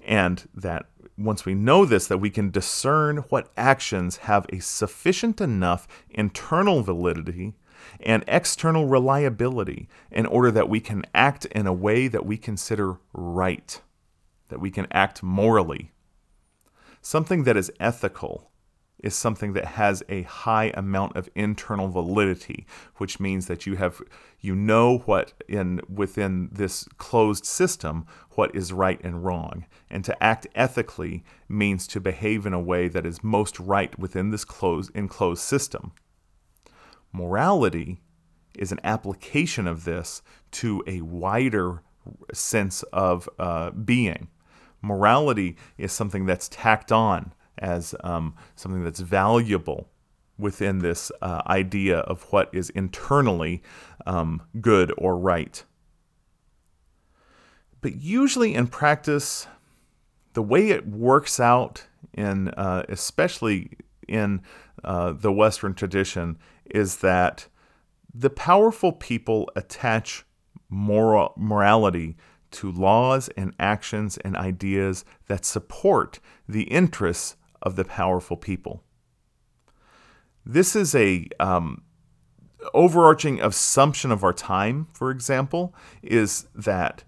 And 0.00 0.48
that 0.54 0.86
once 1.16 1.44
we 1.44 1.54
know 1.54 1.84
this, 1.84 2.06
that 2.06 2.18
we 2.18 2.30
can 2.30 2.50
discern 2.50 3.18
what 3.28 3.52
actions 3.56 4.18
have 4.18 4.46
a 4.52 4.58
sufficient 4.58 5.40
enough 5.40 5.86
internal 6.10 6.82
validity 6.82 7.54
and 8.00 8.24
external 8.26 8.86
reliability 8.86 9.88
in 10.10 10.26
order 10.26 10.50
that 10.50 10.68
we 10.68 10.80
can 10.80 11.04
act 11.14 11.44
in 11.46 11.66
a 11.66 11.72
way 11.72 12.08
that 12.08 12.26
we 12.26 12.36
consider 12.36 12.96
right 13.12 13.80
that 14.48 14.60
we 14.60 14.70
can 14.70 14.86
act 14.92 15.22
morally. 15.22 15.90
Something 17.00 17.44
that 17.44 17.56
is 17.56 17.72
ethical 17.80 18.50
is 19.02 19.14
something 19.14 19.52
that 19.52 19.64
has 19.64 20.02
a 20.08 20.22
high 20.22 20.72
amount 20.74 21.16
of 21.16 21.28
internal 21.34 21.88
validity, 21.88 22.66
which 22.96 23.20
means 23.20 23.46
that 23.46 23.66
you 23.66 23.76
have 23.76 24.00
you 24.40 24.54
know 24.54 24.98
what 24.98 25.32
in 25.48 25.80
within 25.88 26.48
this 26.52 26.84
closed 26.96 27.44
system 27.44 28.06
what 28.30 28.54
is 28.54 28.72
right 28.72 29.00
and 29.04 29.24
wrong. 29.24 29.66
And 29.90 30.04
to 30.04 30.22
act 30.22 30.46
ethically 30.54 31.24
means 31.48 31.86
to 31.88 32.00
behave 32.00 32.46
in 32.46 32.52
a 32.52 32.60
way 32.60 32.88
that 32.88 33.06
is 33.06 33.22
most 33.22 33.58
right 33.60 33.96
within 33.98 34.30
this 34.30 34.44
closed 34.44 34.90
enclosed 34.94 35.42
system. 35.42 35.92
Morality 37.12 38.00
is 38.58 38.72
an 38.72 38.80
application 38.84 39.66
of 39.66 39.84
this 39.84 40.22
to 40.52 40.82
a 40.86 41.00
wider 41.00 41.82
sense 42.32 42.82
of 42.84 43.28
uh, 43.38 43.70
being 43.70 44.28
morality 44.84 45.56
is 45.78 45.92
something 45.92 46.26
that's 46.26 46.48
tacked 46.48 46.92
on 46.92 47.32
as 47.58 47.94
um, 48.02 48.34
something 48.56 48.84
that's 48.84 49.00
valuable 49.00 49.88
within 50.38 50.78
this 50.78 51.12
uh, 51.22 51.42
idea 51.46 51.98
of 52.00 52.22
what 52.32 52.50
is 52.52 52.70
internally 52.70 53.62
um, 54.06 54.42
good 54.60 54.92
or 54.98 55.16
right. 55.16 55.64
But 57.80 57.96
usually 57.96 58.54
in 58.54 58.66
practice, 58.66 59.46
the 60.32 60.42
way 60.42 60.70
it 60.70 60.86
works 60.86 61.38
out 61.38 61.86
in, 62.12 62.48
uh, 62.48 62.84
especially 62.88 63.70
in 64.08 64.42
uh, 64.82 65.12
the 65.12 65.32
Western 65.32 65.74
tradition, 65.74 66.38
is 66.66 66.96
that 66.96 67.46
the 68.12 68.30
powerful 68.30 68.92
people 68.92 69.50
attach 69.56 70.24
moral 70.68 71.32
morality 71.36 72.16
to 72.50 72.70
laws 72.70 73.28
and 73.36 73.52
actions 73.58 74.16
and 74.18 74.36
ideas 74.36 75.04
that 75.26 75.44
support 75.44 76.20
the 76.48 76.62
interests 76.64 77.36
of 77.64 77.76
the 77.76 77.84
powerful 77.84 78.36
people. 78.36 78.82
This 80.46 80.76
is 80.76 80.94
a 80.94 81.26
um, 81.40 81.82
overarching 82.72 83.40
assumption 83.40 84.12
of 84.12 84.22
our 84.22 84.32
time, 84.32 84.86
for 84.92 85.10
example, 85.10 85.74
is 86.02 86.46
that 86.54 87.02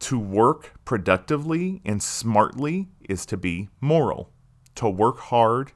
to 0.00 0.18
work 0.18 0.74
productively 0.84 1.80
and 1.84 2.02
smartly 2.02 2.88
is 3.08 3.24
to 3.26 3.36
be 3.36 3.68
moral. 3.80 4.30
To 4.76 4.90
work 4.90 5.18
hard 5.18 5.72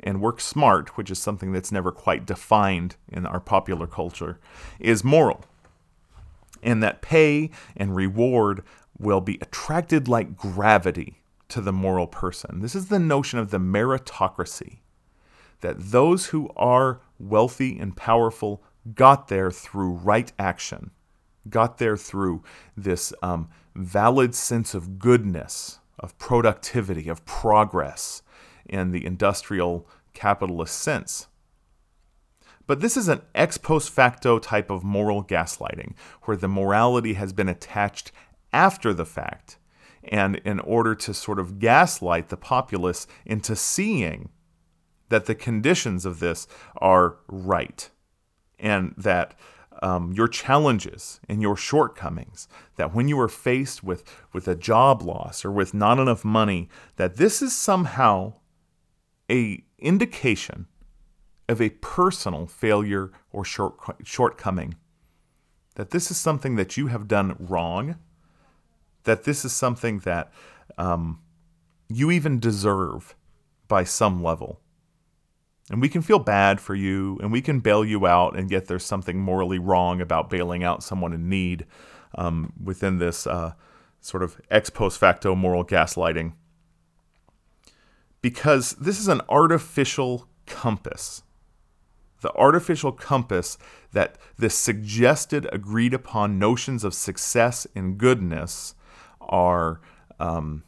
and 0.00 0.20
work 0.22 0.40
smart, 0.40 0.96
which 0.96 1.10
is 1.10 1.18
something 1.18 1.52
that's 1.52 1.72
never 1.72 1.90
quite 1.90 2.24
defined 2.24 2.94
in 3.08 3.26
our 3.26 3.40
popular 3.40 3.88
culture, 3.88 4.38
is 4.78 5.02
moral 5.02 5.44
and 6.62 6.82
that 6.82 7.02
pay 7.02 7.50
and 7.76 7.94
reward 7.94 8.62
will 8.98 9.20
be 9.20 9.38
attracted 9.40 10.08
like 10.08 10.36
gravity 10.36 11.22
to 11.48 11.60
the 11.60 11.72
moral 11.72 12.06
person. 12.06 12.60
This 12.60 12.74
is 12.74 12.88
the 12.88 12.98
notion 12.98 13.38
of 13.38 13.50
the 13.50 13.58
meritocracy 13.58 14.78
that 15.60 15.90
those 15.90 16.26
who 16.26 16.50
are 16.56 17.00
wealthy 17.18 17.78
and 17.78 17.96
powerful 17.96 18.62
got 18.94 19.28
there 19.28 19.50
through 19.50 19.90
right 19.90 20.32
action, 20.38 20.90
got 21.48 21.78
there 21.78 21.96
through 21.96 22.42
this 22.76 23.12
um, 23.22 23.48
valid 23.74 24.34
sense 24.34 24.74
of 24.74 24.98
goodness, 24.98 25.80
of 25.98 26.16
productivity, 26.18 27.08
of 27.08 27.24
progress 27.24 28.22
in 28.66 28.92
the 28.92 29.04
industrial 29.04 29.88
capitalist 30.14 30.78
sense. 30.78 31.26
But 32.66 32.80
this 32.80 32.96
is 32.96 33.08
an 33.08 33.22
ex 33.34 33.56
post 33.56 33.90
facto 33.90 34.38
type 34.38 34.70
of 34.70 34.84
moral 34.84 35.24
gaslighting, 35.24 35.94
where 36.22 36.36
the 36.36 36.48
morality 36.48 37.14
has 37.14 37.32
been 37.32 37.48
attached 37.48 38.12
after 38.52 38.92
the 38.92 39.06
fact, 39.06 39.58
and 40.08 40.36
in 40.36 40.60
order 40.60 40.94
to 40.94 41.14
sort 41.14 41.38
of 41.38 41.58
gaslight 41.58 42.28
the 42.28 42.36
populace 42.36 43.06
into 43.24 43.54
seeing 43.54 44.30
that 45.08 45.26
the 45.26 45.34
conditions 45.34 46.04
of 46.04 46.20
this 46.20 46.46
are 46.76 47.16
right, 47.28 47.90
and 48.58 48.94
that 48.96 49.38
um, 49.80 50.12
your 50.12 50.28
challenges 50.28 51.20
and 51.28 51.40
your 51.40 51.56
shortcomings, 51.56 52.48
that 52.76 52.94
when 52.94 53.08
you 53.08 53.18
are 53.20 53.28
faced 53.28 53.84
with, 53.84 54.04
with 54.32 54.48
a 54.48 54.56
job 54.56 55.02
loss 55.02 55.44
or 55.44 55.52
with 55.52 55.72
not 55.72 55.98
enough 55.98 56.24
money, 56.24 56.68
that 56.96 57.16
this 57.16 57.40
is 57.40 57.54
somehow 57.54 58.34
a 59.30 59.62
indication 59.78 60.66
of 61.48 61.60
a 61.60 61.70
personal 61.70 62.46
failure 62.46 63.12
or 63.30 63.44
short, 63.44 63.74
shortcoming. 64.04 64.74
That 65.76 65.90
this 65.90 66.10
is 66.10 66.16
something 66.16 66.56
that 66.56 66.76
you 66.76 66.88
have 66.88 67.06
done 67.06 67.36
wrong, 67.38 67.96
that 69.04 69.24
this 69.24 69.44
is 69.44 69.52
something 69.52 70.00
that 70.00 70.32
um, 70.76 71.20
you 71.88 72.10
even 72.10 72.38
deserve 72.38 73.14
by 73.66 73.84
some 73.84 74.22
level. 74.22 74.60
And 75.70 75.80
we 75.80 75.88
can 75.88 76.02
feel 76.02 76.18
bad 76.18 76.60
for 76.60 76.74
you 76.74 77.18
and 77.20 77.30
we 77.30 77.42
can 77.42 77.60
bail 77.60 77.84
you 77.84 78.06
out, 78.06 78.36
and 78.36 78.50
yet 78.50 78.66
there's 78.66 78.84
something 78.84 79.20
morally 79.20 79.58
wrong 79.58 80.00
about 80.00 80.30
bailing 80.30 80.64
out 80.64 80.82
someone 80.82 81.12
in 81.12 81.28
need 81.28 81.66
um, 82.14 82.52
within 82.62 82.98
this 82.98 83.26
uh, 83.26 83.52
sort 84.00 84.22
of 84.22 84.40
ex 84.50 84.70
post 84.70 84.98
facto 84.98 85.34
moral 85.34 85.64
gaslighting. 85.64 86.32
Because 88.20 88.72
this 88.72 88.98
is 88.98 89.08
an 89.08 89.20
artificial 89.28 90.26
compass 90.46 91.22
the 92.20 92.34
artificial 92.34 92.92
compass 92.92 93.58
that 93.92 94.16
the 94.36 94.50
suggested 94.50 95.48
agreed 95.52 95.94
upon 95.94 96.38
notions 96.38 96.84
of 96.84 96.94
success 96.94 97.66
and 97.74 97.98
goodness 97.98 98.74
are 99.28 99.80
um, 100.18 100.64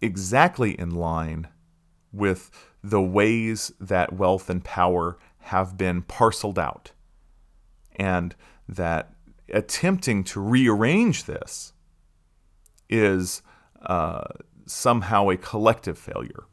exactly 0.00 0.78
in 0.78 0.90
line 0.90 1.48
with 2.12 2.50
the 2.82 3.00
ways 3.00 3.72
that 3.80 4.12
wealth 4.12 4.50
and 4.50 4.64
power 4.64 5.18
have 5.40 5.76
been 5.76 6.02
parceled 6.02 6.58
out. 6.58 6.92
And 7.96 8.34
that 8.68 9.12
attempting 9.52 10.24
to 10.24 10.40
rearrange 10.40 11.24
this 11.24 11.72
is 12.88 13.42
uh, 13.82 14.24
somehow 14.66 15.28
a 15.30 15.36
collective 15.36 15.98
failure. 15.98 16.44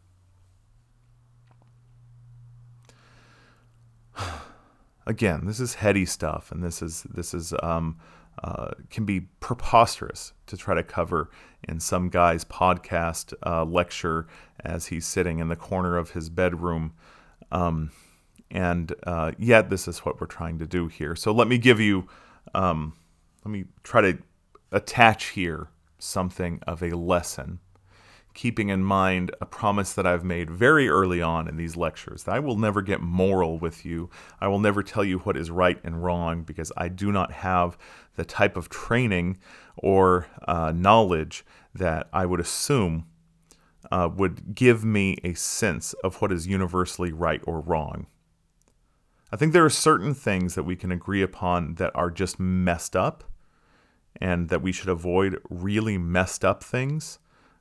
Again, 5.05 5.45
this 5.45 5.59
is 5.59 5.75
heady 5.75 6.05
stuff, 6.05 6.51
and 6.51 6.63
this 6.63 6.81
is 6.81 7.03
this 7.03 7.33
is 7.33 7.53
um, 7.63 7.97
uh, 8.43 8.71
can 8.89 9.05
be 9.05 9.21
preposterous 9.39 10.33
to 10.45 10.57
try 10.57 10.75
to 10.75 10.83
cover 10.83 11.29
in 11.67 11.79
some 11.79 12.09
guy's 12.09 12.45
podcast 12.45 13.33
uh, 13.45 13.65
lecture 13.65 14.27
as 14.63 14.87
he's 14.87 15.05
sitting 15.05 15.39
in 15.39 15.47
the 15.47 15.55
corner 15.55 15.97
of 15.97 16.11
his 16.11 16.29
bedroom. 16.29 16.93
Um, 17.51 17.91
and 18.51 18.93
uh, 19.03 19.31
yet, 19.37 19.69
this 19.69 19.87
is 19.87 19.99
what 19.99 20.21
we're 20.21 20.27
trying 20.27 20.59
to 20.59 20.67
do 20.67 20.87
here. 20.87 21.15
So 21.15 21.31
let 21.31 21.47
me 21.47 21.57
give 21.57 21.79
you, 21.79 22.07
um, 22.53 22.93
let 23.43 23.51
me 23.51 23.65
try 23.83 24.01
to 24.01 24.17
attach 24.71 25.29
here 25.29 25.69
something 25.99 26.61
of 26.67 26.83
a 26.83 26.91
lesson 26.91 27.59
keeping 28.37 28.69
in 28.69 28.83
mind 28.83 29.31
a 29.41 29.45
promise 29.47 29.93
that 29.93 30.05
I've 30.05 30.23
made 30.23 30.51
very 30.51 30.87
early 30.87 31.23
on 31.23 31.47
in 31.47 31.57
these 31.57 31.75
lectures 31.75 32.23
that 32.23 32.35
I 32.35 32.39
will 32.39 32.55
never 32.55 32.83
get 32.83 33.01
moral 33.01 33.57
with 33.57 33.83
you. 33.83 34.11
I 34.39 34.47
will 34.47 34.59
never 34.59 34.83
tell 34.83 35.03
you 35.03 35.17
what 35.17 35.35
is 35.35 35.49
right 35.49 35.79
and 35.83 36.03
wrong 36.03 36.43
because 36.43 36.71
I 36.77 36.87
do 36.87 37.11
not 37.11 37.31
have 37.31 37.79
the 38.15 38.23
type 38.23 38.55
of 38.55 38.69
training 38.69 39.39
or 39.75 40.27
uh, 40.47 40.71
knowledge 40.71 41.43
that 41.73 42.09
I 42.13 42.27
would 42.27 42.39
assume 42.39 43.07
uh, 43.91 44.07
would 44.15 44.53
give 44.53 44.85
me 44.85 45.17
a 45.23 45.33
sense 45.33 45.93
of 46.03 46.21
what 46.21 46.31
is 46.31 46.45
universally 46.45 47.11
right 47.11 47.41
or 47.47 47.59
wrong. 47.59 48.05
I 49.31 49.35
think 49.35 49.51
there 49.51 49.65
are 49.65 49.69
certain 49.71 50.13
things 50.13 50.53
that 50.53 50.63
we 50.63 50.75
can 50.75 50.91
agree 50.91 51.23
upon 51.23 51.75
that 51.75 51.91
are 51.95 52.11
just 52.11 52.39
messed 52.39 52.95
up 52.95 53.23
and 54.21 54.49
that 54.49 54.61
we 54.61 54.71
should 54.71 54.89
avoid 54.89 55.41
really 55.49 55.97
messed 55.97 56.45
up 56.45 56.63
things 56.63 57.17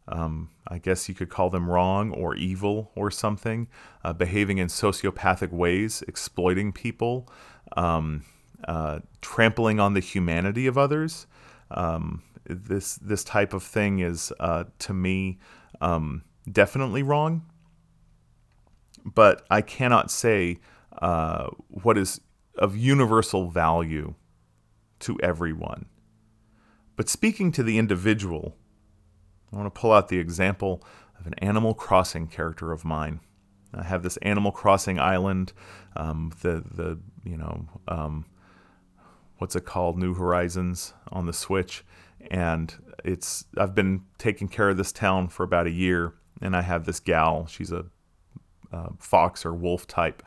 um, 0.09 0.51
I 0.69 0.79
guess 0.79 1.09
you 1.09 1.15
could 1.15 1.31
call 1.31 1.51
them 1.51 1.69
wrong 1.69 2.13
or 2.13 2.35
evil 2.37 2.91
or 2.95 3.11
something, 3.11 3.69
uh, 4.05 4.13
behaving 4.13 4.59
in 4.59 4.69
sociopathic 4.69 5.51
ways, 5.51 6.03
exploiting 6.07 6.73
people, 6.73 7.29
um, 7.77 8.25
uh, 8.67 9.01
trampling 9.21 9.81
on 9.81 9.95
the 9.95 10.01
humanity 10.01 10.67
of 10.67 10.79
others. 10.79 11.27
Um, 11.71 12.23
this 12.45 12.95
this 12.97 13.25
type 13.25 13.53
of 13.53 13.63
thing 13.63 13.99
is 13.99 14.33
uh, 14.39 14.65
to 14.81 14.95
me 14.95 15.39
um, 15.81 16.23
definitely 16.51 17.03
wrong, 17.03 17.45
but 19.05 19.45
I 19.51 19.63
cannot 19.63 20.11
say 20.11 20.59
uh, 21.03 21.49
what 21.69 21.99
is 21.99 22.21
of 22.57 22.77
universal 22.77 23.51
value 23.51 24.15
to 25.01 25.19
everyone. 25.21 25.87
But 26.95 27.09
speaking 27.09 27.53
to 27.53 27.63
the 27.63 27.79
individual 27.79 28.57
I 29.57 29.59
want 29.59 29.75
to 29.75 29.81
pull 29.81 29.93
out 29.93 30.09
the 30.09 30.19
example 30.19 30.83
of 31.19 31.27
an 31.27 31.33
Animal 31.39 31.73
Crossing 31.73 32.27
character 32.27 32.73
of 32.73 32.85
mine. 32.85 33.21
I 33.73 33.85
have 33.85 34.03
this 34.03 34.19
Animal 34.19 34.53
Crossing 34.53 34.99
island, 34.99 35.55
um, 35.97 36.31
the 36.43 36.63
the 36.71 36.99
you 37.25 37.39
know 37.39 37.67
um, 37.89 38.27
what's 39.39 39.57
it 39.57 39.65
called, 39.65 39.99
New 39.99 40.13
Horizons 40.13 40.93
on 41.11 41.25
the 41.25 41.33
Switch, 41.33 41.85
and 42.31 42.75
it's 43.03 43.47
I've 43.57 43.75
been 43.75 44.03
taking 44.19 44.49
care 44.49 44.69
of 44.69 44.77
this 44.77 44.93
town 44.93 45.29
for 45.29 45.43
about 45.43 45.67
a 45.67 45.71
year, 45.71 46.13
and 46.43 46.55
I 46.55 46.61
have 46.61 46.85
this 46.85 47.01
gal. 47.01 47.47
She's 47.47 47.73
a, 47.73 47.87
a 48.73 48.91
fox 48.99 49.47
or 49.47 49.55
wolf 49.55 49.87
type, 49.87 50.23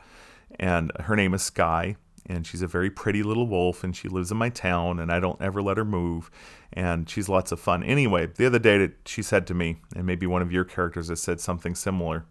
and 0.58 0.90
her 1.02 1.14
name 1.14 1.34
is 1.34 1.42
Skye, 1.42 1.96
and 2.30 2.46
she's 2.46 2.62
a 2.62 2.66
very 2.68 2.90
pretty 2.90 3.24
little 3.24 3.46
wolf 3.46 3.82
and 3.82 3.96
she 3.96 4.08
lives 4.08 4.30
in 4.30 4.36
my 4.36 4.48
town 4.48 5.00
and 5.00 5.10
I 5.10 5.18
don't 5.18 5.42
ever 5.42 5.60
let 5.60 5.76
her 5.76 5.84
move 5.84 6.30
and 6.72 7.10
she's 7.10 7.28
lots 7.28 7.50
of 7.50 7.58
fun. 7.58 7.82
Anyway, 7.82 8.26
the 8.26 8.46
other 8.46 8.60
day 8.60 8.78
that 8.78 8.92
she 9.04 9.20
said 9.20 9.48
to 9.48 9.54
me, 9.54 9.78
and 9.96 10.06
maybe 10.06 10.26
one 10.26 10.40
of 10.40 10.52
your 10.52 10.64
characters 10.64 11.08
has 11.08 11.20
said 11.20 11.40
something 11.40 11.74
similar, 11.74 12.26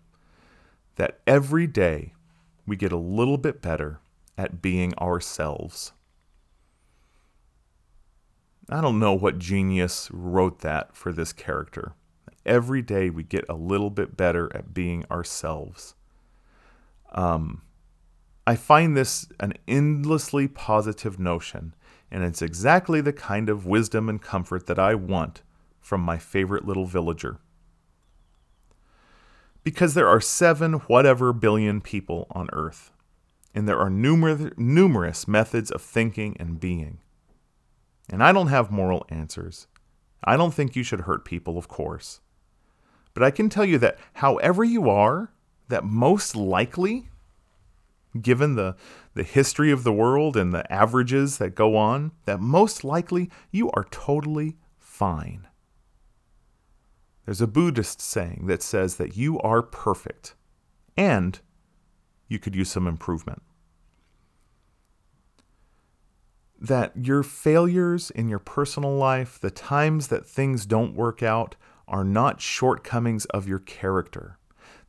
that 0.96 1.20
every 1.28 1.68
day 1.68 2.14
we 2.66 2.78
get 2.78 2.94
a 2.94 2.98
little 2.98 3.38
bit 3.38 3.62
better 3.62 4.00
at 4.38 4.62
being 4.62 4.94
ourselves. 4.96 5.92
I 8.70 8.80
don't 8.80 9.00
know 9.00 9.14
what 9.14 9.38
genius 9.38 10.10
wrote 10.14 10.60
that 10.60 10.96
for 10.96 11.12
this 11.12 11.34
character. 11.34 11.94
Every 12.46 12.82
day 12.82 13.10
we 13.10 13.24
get 13.24 13.44
a 13.50 13.56
little 13.56 13.90
bit 13.90 14.16
better 14.16 14.50
at 14.56 14.74
being 14.74 15.04
ourselves. 15.12 15.96
Um, 17.12 17.64
I 18.50 18.56
find 18.56 18.98
this 18.98 19.28
an 19.40 19.54
endlessly 19.68 20.48
positive 20.48 21.20
notion, 21.20 21.76
and 22.10 22.24
it's 22.24 22.42
exactly 22.42 23.00
the 23.00 23.14
kind 23.14 23.48
of 23.48 23.68
wisdom 23.68 24.10
and 24.10 24.20
comfort 24.20 24.66
that 24.66 24.80
I 24.80 24.96
want 24.96 25.44
from 25.80 26.02
my 26.02 26.18
favorite 26.18 26.66
little 26.66 26.88
villager. 26.88 27.38
Because 29.64 29.94
there 29.94 30.08
are 30.08 30.20
seven 30.20 30.74
whatever 30.88 31.32
billion 31.32 31.80
people 31.80 32.26
on 32.32 32.50
Earth, 32.52 32.92
and 33.54 33.70
there 33.70 33.78
are 33.78 33.92
numer- 33.92 34.58
numerous 34.58 35.28
methods 35.28 35.70
of 35.70 35.84
thinking 35.84 36.36
and 36.40 36.60
being. 36.60 36.98
And 38.10 38.24
I 38.24 38.32
don't 38.32 38.48
have 38.48 38.72
moral 38.72 39.06
answers. 39.10 39.68
I 40.24 40.38
don't 40.38 40.56
think 40.56 40.76
you 40.76 40.82
should 40.82 41.02
hurt 41.02 41.24
people, 41.24 41.60
of 41.60 41.68
course. 41.68 42.20
But 43.14 43.22
I 43.22 43.30
can 43.30 43.48
tell 43.48 43.66
you 43.66 43.78
that 43.78 44.00
however 44.14 44.64
you 44.64 44.90
are, 44.90 45.32
that 45.68 45.84
most 45.84 46.36
likely 46.36 47.09
given 48.20 48.56
the, 48.56 48.76
the 49.14 49.24
history 49.24 49.72
of 49.72 49.84
the 49.84 49.94
world 49.94 50.36
and 50.36 50.54
the 50.54 50.72
averages 50.72 51.38
that 51.38 51.56
go 51.56 51.76
on, 51.76 52.12
that 52.26 52.40
most 52.40 52.84
likely 52.84 53.30
you 53.52 53.70
are 53.72 53.86
totally 53.92 54.58
fine. 54.78 55.48
There's 57.26 57.42
a 57.42 57.48
Buddhist 57.48 58.02
saying 58.02 58.46
that 58.48 58.64
says 58.64 58.96
that 58.96 59.16
you 59.16 59.40
are 59.42 59.62
perfect 59.62 60.34
and 60.98 61.40
you 62.28 62.40
could 62.40 62.56
use 62.56 62.72
some 62.72 62.88
improvement. 62.88 63.44
That 66.60 66.92
your 67.06 67.24
failures 67.24 68.10
in 68.12 68.28
your 68.30 68.40
personal 68.40 68.96
life, 68.96 69.40
the 69.40 69.52
times 69.52 70.08
that 70.08 70.26
things 70.26 70.66
don't 70.66 70.96
work 70.96 71.22
out, 71.22 71.56
are 71.88 72.04
not 72.04 72.42
shortcomings 72.42 73.26
of 73.26 73.48
your 73.48 73.60
character 73.60 74.39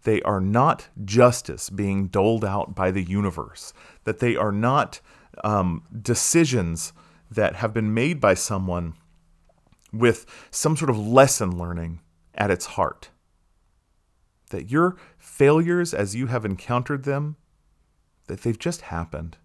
they 0.05 0.23
are 0.23 0.40
not 0.40 0.88
justice 1.05 1.71
being 1.71 2.09
doled 2.09 2.45
out 2.45 2.75
by 2.75 2.90
the 2.90 3.03
universe, 3.03 3.73
that 4.05 4.19
they 4.19 4.37
are 4.37 4.53
not 4.53 5.01
um, 5.45 5.83
decisions 6.01 6.93
that 7.31 7.57
have 7.57 7.73
been 7.73 7.95
made 7.95 8.21
by 8.21 8.35
someone 8.35 8.95
with 9.93 10.27
some 10.51 10.77
sort 10.77 10.90
of 10.90 10.99
lesson 10.99 11.57
learning 11.57 12.01
at 12.35 12.51
its 12.51 12.66
heart. 12.66 13.11
That 14.51 14.71
your 14.71 14.97
failures 15.19 15.95
as 15.95 16.16
you 16.16 16.27
have 16.27 16.45
encountered 16.45 17.05
them, 17.05 17.37
that 18.27 18.43
they've 18.43 18.59
just 18.59 18.83
happened 18.83 19.37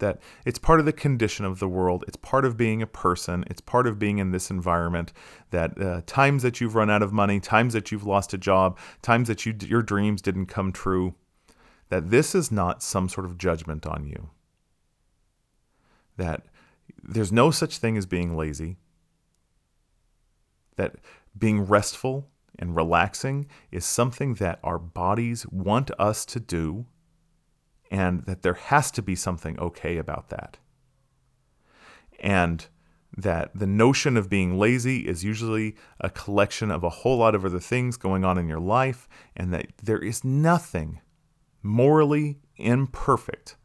that 0.00 0.20
it's 0.44 0.58
part 0.58 0.80
of 0.80 0.86
the 0.86 0.92
condition 0.92 1.44
of 1.44 1.58
the 1.58 1.68
world. 1.68 2.04
It's 2.08 2.16
part 2.16 2.44
of 2.44 2.56
being 2.56 2.82
a 2.82 2.86
person. 2.86 3.44
It's 3.48 3.60
part 3.60 3.86
of 3.86 3.98
being 3.98 4.18
in 4.18 4.32
this 4.32 4.50
environment. 4.50 5.12
That 5.50 5.80
uh, 5.80 6.02
times 6.06 6.42
that 6.42 6.60
you've 6.60 6.74
run 6.74 6.90
out 6.90 7.02
of 7.02 7.12
money, 7.12 7.40
times 7.40 7.72
that 7.72 7.90
you've 7.90 8.06
lost 8.06 8.34
a 8.34 8.38
job, 8.38 8.78
times 9.02 9.28
that 9.28 9.46
you, 9.46 9.54
your 9.60 9.82
dreams 9.82 10.20
didn't 10.20 10.46
come 10.46 10.72
true, 10.72 11.14
that 11.88 12.10
this 12.10 12.34
is 12.34 12.50
not 12.50 12.82
some 12.82 13.08
sort 13.08 13.26
of 13.26 13.38
judgment 13.38 13.86
on 13.86 14.04
you. 14.04 14.30
That 16.16 16.46
there's 17.02 17.32
no 17.32 17.50
such 17.50 17.78
thing 17.78 17.96
as 17.96 18.06
being 18.06 18.36
lazy. 18.36 18.76
That 20.76 20.96
being 21.38 21.66
restful 21.66 22.28
and 22.58 22.76
relaxing 22.76 23.46
is 23.70 23.84
something 23.84 24.34
that 24.34 24.58
our 24.62 24.78
bodies 24.78 25.46
want 25.48 25.90
us 25.98 26.24
to 26.26 26.40
do 26.40 26.86
and 27.90 28.24
that 28.26 28.42
there 28.42 28.54
has 28.54 28.90
to 28.92 29.02
be 29.02 29.14
something 29.14 29.58
okay 29.58 29.96
about 29.98 30.28
that. 30.28 30.58
And 32.20 32.66
that 33.16 33.50
the 33.54 33.66
notion 33.66 34.16
of 34.16 34.30
being 34.30 34.58
lazy 34.58 35.08
is 35.08 35.24
usually 35.24 35.74
a 35.98 36.08
collection 36.10 36.70
of 36.70 36.84
a 36.84 36.90
whole 36.90 37.18
lot 37.18 37.34
of 37.34 37.44
other 37.44 37.58
things 37.58 37.96
going 37.96 38.24
on 38.24 38.38
in 38.38 38.48
your 38.48 38.60
life, 38.60 39.08
and 39.34 39.52
that 39.52 39.66
there 39.82 39.98
is 39.98 40.24
nothing 40.24 41.00
morally 41.62 42.38
imperfect 42.56 43.56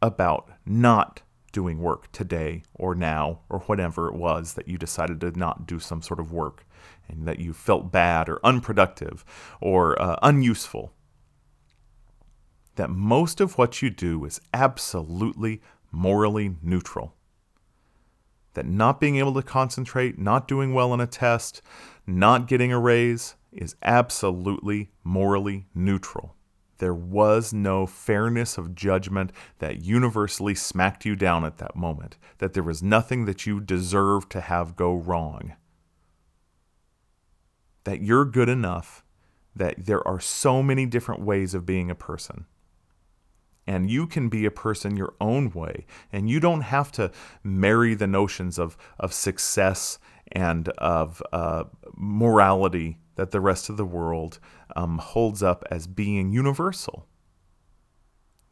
about 0.00 0.50
not 0.64 1.22
doing 1.52 1.80
work 1.80 2.10
today 2.12 2.62
or 2.74 2.94
now 2.94 3.40
or 3.48 3.60
whatever 3.60 4.08
it 4.08 4.14
was 4.14 4.54
that 4.54 4.68
you 4.68 4.78
decided 4.78 5.20
to 5.20 5.36
not 5.36 5.66
do 5.66 5.80
some 5.80 6.00
sort 6.00 6.20
of 6.20 6.32
work 6.32 6.64
and 7.08 7.26
that 7.26 7.40
you 7.40 7.52
felt 7.52 7.90
bad 7.90 8.28
or 8.28 8.38
unproductive 8.44 9.24
or 9.60 10.00
uh, 10.00 10.16
unuseful 10.22 10.92
that 12.80 12.88
most 12.88 13.42
of 13.42 13.58
what 13.58 13.82
you 13.82 13.90
do 13.90 14.24
is 14.24 14.40
absolutely 14.54 15.60
morally 15.92 16.56
neutral. 16.62 17.14
That 18.54 18.64
not 18.64 18.98
being 18.98 19.16
able 19.16 19.34
to 19.34 19.42
concentrate, 19.42 20.18
not 20.18 20.48
doing 20.48 20.72
well 20.72 20.92
on 20.92 20.98
a 20.98 21.06
test, 21.06 21.60
not 22.06 22.48
getting 22.48 22.72
a 22.72 22.78
raise 22.78 23.34
is 23.52 23.76
absolutely 23.82 24.92
morally 25.04 25.66
neutral. 25.74 26.36
There 26.78 26.94
was 26.94 27.52
no 27.52 27.84
fairness 27.84 28.56
of 28.56 28.74
judgment 28.74 29.30
that 29.58 29.84
universally 29.84 30.54
smacked 30.54 31.04
you 31.04 31.14
down 31.14 31.44
at 31.44 31.58
that 31.58 31.76
moment, 31.76 32.16
that 32.38 32.54
there 32.54 32.62
was 32.62 32.82
nothing 32.82 33.26
that 33.26 33.44
you 33.44 33.60
deserved 33.60 34.32
to 34.32 34.40
have 34.40 34.74
go 34.74 34.94
wrong. 34.94 35.54
That 37.84 38.00
you're 38.00 38.24
good 38.24 38.48
enough, 38.48 39.04
that 39.54 39.84
there 39.84 40.06
are 40.08 40.18
so 40.18 40.62
many 40.62 40.86
different 40.86 41.20
ways 41.20 41.52
of 41.52 41.66
being 41.66 41.90
a 41.90 41.94
person 41.94 42.46
and 43.66 43.90
you 43.90 44.06
can 44.06 44.28
be 44.28 44.44
a 44.44 44.50
person 44.50 44.96
your 44.96 45.14
own 45.20 45.50
way. 45.50 45.86
And 46.12 46.28
you 46.28 46.40
don't 46.40 46.62
have 46.62 46.90
to 46.92 47.10
marry 47.42 47.94
the 47.94 48.06
notions 48.06 48.58
of, 48.58 48.76
of 48.98 49.12
success 49.12 49.98
and 50.32 50.68
of 50.70 51.22
uh, 51.32 51.64
morality 51.94 52.98
that 53.16 53.30
the 53.30 53.40
rest 53.40 53.68
of 53.68 53.76
the 53.76 53.84
world 53.84 54.38
um, 54.76 54.98
holds 54.98 55.42
up 55.42 55.64
as 55.70 55.86
being 55.86 56.32
universal. 56.32 57.06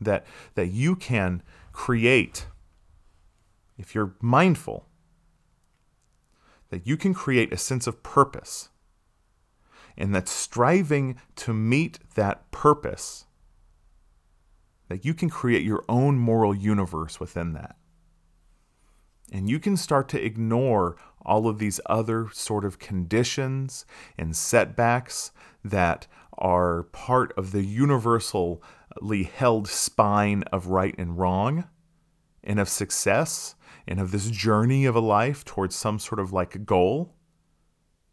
That, 0.01 0.27
that 0.55 0.69
you 0.69 0.95
can 0.95 1.43
create, 1.73 2.47
if 3.77 3.95
you're 3.95 4.15
mindful, 4.21 4.87
that 6.71 6.87
you 6.87 6.97
can 6.97 7.15
create 7.15 7.53
a 7.53 7.57
sense 7.57 7.87
of 7.87 8.03
purpose. 8.03 8.69
And 9.97 10.15
that 10.15 10.29
striving 10.29 11.19
to 11.37 11.53
meet 11.53 11.99
that 12.15 12.49
purpose 12.53 13.25
that 14.89 15.05
you 15.05 15.15
can 15.15 15.31
create 15.31 15.63
your 15.63 15.85
own 15.89 16.19
moral 16.19 16.55
universe 16.55 17.21
within 17.21 17.53
that. 17.53 17.77
And 19.31 19.49
you 19.49 19.59
can 19.59 19.77
start 19.77 20.09
to 20.11 20.25
ignore 20.25 20.97
all 21.23 21.47
of 21.47 21.59
these 21.59 21.81
other 21.87 22.29
sort 22.33 22.65
of 22.65 22.79
conditions 22.79 23.85
and 24.17 24.35
setbacks 24.35 25.31
that 25.63 26.07
are 26.39 26.85
part 26.85 27.33
of 27.37 27.53
the 27.53 27.65
universally 27.65 28.61
held 29.35 29.69
spine 29.69 30.43
of 30.45 30.69
right 30.69 30.95
and 30.97 31.19
wrong 31.19 31.65
and 32.43 32.59
of 32.59 32.69
success 32.69 33.55
and 33.87 34.01
of 34.01 34.11
this 34.11 34.31
journey 34.31 34.87
of 34.87 34.97
a 34.97 35.01
life 35.01 35.45
towards 35.45 35.75
some 35.75 35.99
sort 35.99 36.21
of 36.21 36.33
like 36.33 36.55
a 36.55 36.59
goal. 36.61 37.15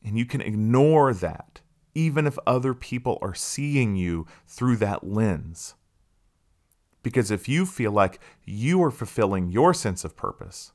And 0.03 0.17
you 0.17 0.25
can 0.25 0.41
ignore 0.41 1.13
that, 1.13 1.61
even 1.93 2.27
if 2.27 2.37
other 2.45 2.73
people 2.73 3.17
are 3.21 3.33
seeing 3.33 3.95
you 3.95 4.27
through 4.45 4.77
that 4.77 5.05
lens. 5.07 5.75
Because 7.05 7.29
if 7.29 7.47
you 7.47 7.67
feel 7.67 7.91
like 7.91 8.19
you 8.45 8.81
are 8.81 8.89
fulfilling 8.89 9.51
your 9.51 9.75
sense 9.75 10.03
of 10.03 10.15
purpose, 10.15 10.71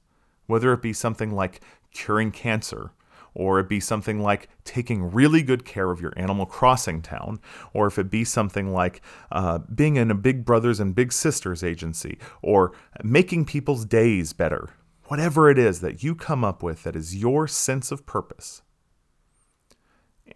whether 0.47 0.73
it 0.73 0.81
be 0.81 0.93
something 0.93 1.33
like 1.33 1.61
curing 1.93 2.31
cancer, 2.31 2.93
or 3.35 3.59
it 3.59 3.69
be 3.69 3.81
something 3.81 4.23
like 4.23 4.49
taking 4.63 5.11
really 5.11 5.43
good 5.43 5.65
care 5.65 5.91
of 5.91 6.01
your 6.01 6.13
Animal 6.17 6.47
Crossing 6.47 7.03
town, 7.03 7.41
or 7.75 7.89
if 7.89 7.99
it 7.99 8.13
be 8.13 8.23
something 8.23 8.73
like 8.73 9.03
uh, 9.33 9.59
being 9.75 9.97
in 9.97 10.09
a 10.09 10.15
Big 10.15 10.45
Brothers 10.45 10.79
and 10.79 10.95
Big 10.95 11.13
Sisters 11.13 11.65
agency, 11.65 12.17
or 12.43 12.71
making 13.03 13.45
people's 13.45 13.85
days 13.85 14.33
better, 14.33 14.69
whatever 15.07 15.51
it 15.51 15.59
is 15.59 15.81
that 15.81 16.05
you 16.05 16.15
come 16.15 16.45
up 16.45 16.63
with 16.63 16.85
that 16.85 16.95
is 16.95 17.17
your 17.17 17.49
sense 17.49 17.91
of 17.91 18.07
purpose, 18.07 18.63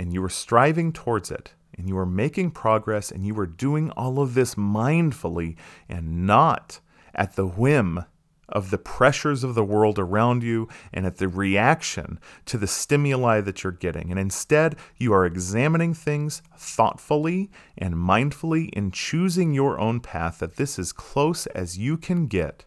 and 0.00 0.12
you 0.12 0.24
are 0.24 0.28
striving 0.28 0.92
towards 0.92 1.30
it, 1.30 1.54
and 1.76 1.88
you 1.88 1.96
are 1.98 2.06
making 2.06 2.50
progress 2.50 3.10
and 3.10 3.26
you 3.26 3.38
are 3.38 3.46
doing 3.46 3.90
all 3.92 4.20
of 4.20 4.34
this 4.34 4.54
mindfully 4.54 5.56
and 5.88 6.26
not 6.26 6.80
at 7.14 7.36
the 7.36 7.46
whim 7.46 8.04
of 8.48 8.70
the 8.70 8.78
pressures 8.78 9.42
of 9.42 9.54
the 9.54 9.64
world 9.64 9.98
around 9.98 10.42
you 10.42 10.68
and 10.92 11.06
at 11.06 11.16
the 11.16 11.28
reaction 11.28 12.18
to 12.46 12.58
the 12.58 12.66
stimuli 12.66 13.40
that 13.40 13.62
you're 13.62 13.72
getting. 13.72 14.10
And 14.10 14.20
instead, 14.20 14.76
you 14.96 15.12
are 15.12 15.26
examining 15.26 15.94
things 15.94 16.42
thoughtfully 16.56 17.50
and 17.76 17.94
mindfully 17.94 18.68
in 18.70 18.90
choosing 18.90 19.54
your 19.54 19.78
own 19.78 20.00
path 20.00 20.38
that 20.38 20.56
this 20.56 20.78
is 20.78 20.92
close 20.92 21.46
as 21.48 21.78
you 21.78 21.96
can 21.96 22.26
get 22.26 22.64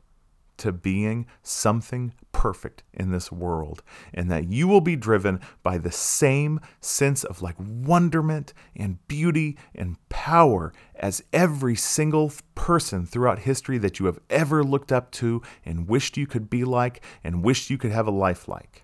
to 0.58 0.72
being 0.72 1.26
something 1.42 2.14
perfect 2.32 2.84
in 2.94 3.12
this 3.12 3.32
world, 3.32 3.82
and 4.14 4.30
that 4.30 4.52
you 4.52 4.68
will 4.68 4.82
be 4.82 4.96
driven 4.96 5.40
by 5.64 5.78
the 5.78 5.92
same 5.92 6.60
sense 6.82 7.24
of 7.24 7.42
like 7.42 7.56
wonderment 7.58 8.54
and 8.76 9.06
beauty 9.08 9.58
and 9.74 9.98
power 10.10 10.72
as 10.96 11.24
every 11.34 11.76
single 11.76 12.32
person 12.54 13.06
throughout 13.06 13.40
history 13.40 13.78
that 13.80 14.00
you 14.00 14.06
have 14.06 14.20
ever 14.30 14.64
looked 14.64 14.92
up 14.92 15.10
to 15.12 15.42
and 15.66 15.88
wished 15.88 16.18
you 16.18 16.28
could 16.28 16.50
be 16.50 16.64
like 16.64 17.04
and 17.24 17.44
wished 17.44 17.70
you 17.70 17.78
could 17.78 17.92
have 17.92 18.08
a 18.08 18.12
life 18.12 18.48
like. 18.48 18.84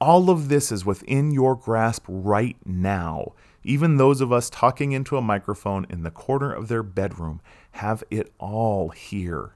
All 0.00 0.30
of 0.30 0.48
this 0.48 0.72
is 0.72 0.84
within 0.84 1.30
your 1.30 1.54
grasp 1.54 2.04
right 2.08 2.56
now. 2.64 3.34
Even 3.62 3.96
those 3.96 4.20
of 4.20 4.32
us 4.32 4.50
talking 4.50 4.92
into 4.92 5.16
a 5.16 5.22
microphone 5.22 5.86
in 5.88 6.02
the 6.02 6.10
corner 6.10 6.52
of 6.52 6.68
their 6.68 6.82
bedroom 6.82 7.40
have 7.72 8.04
it 8.10 8.32
all 8.38 8.90
here 8.90 9.54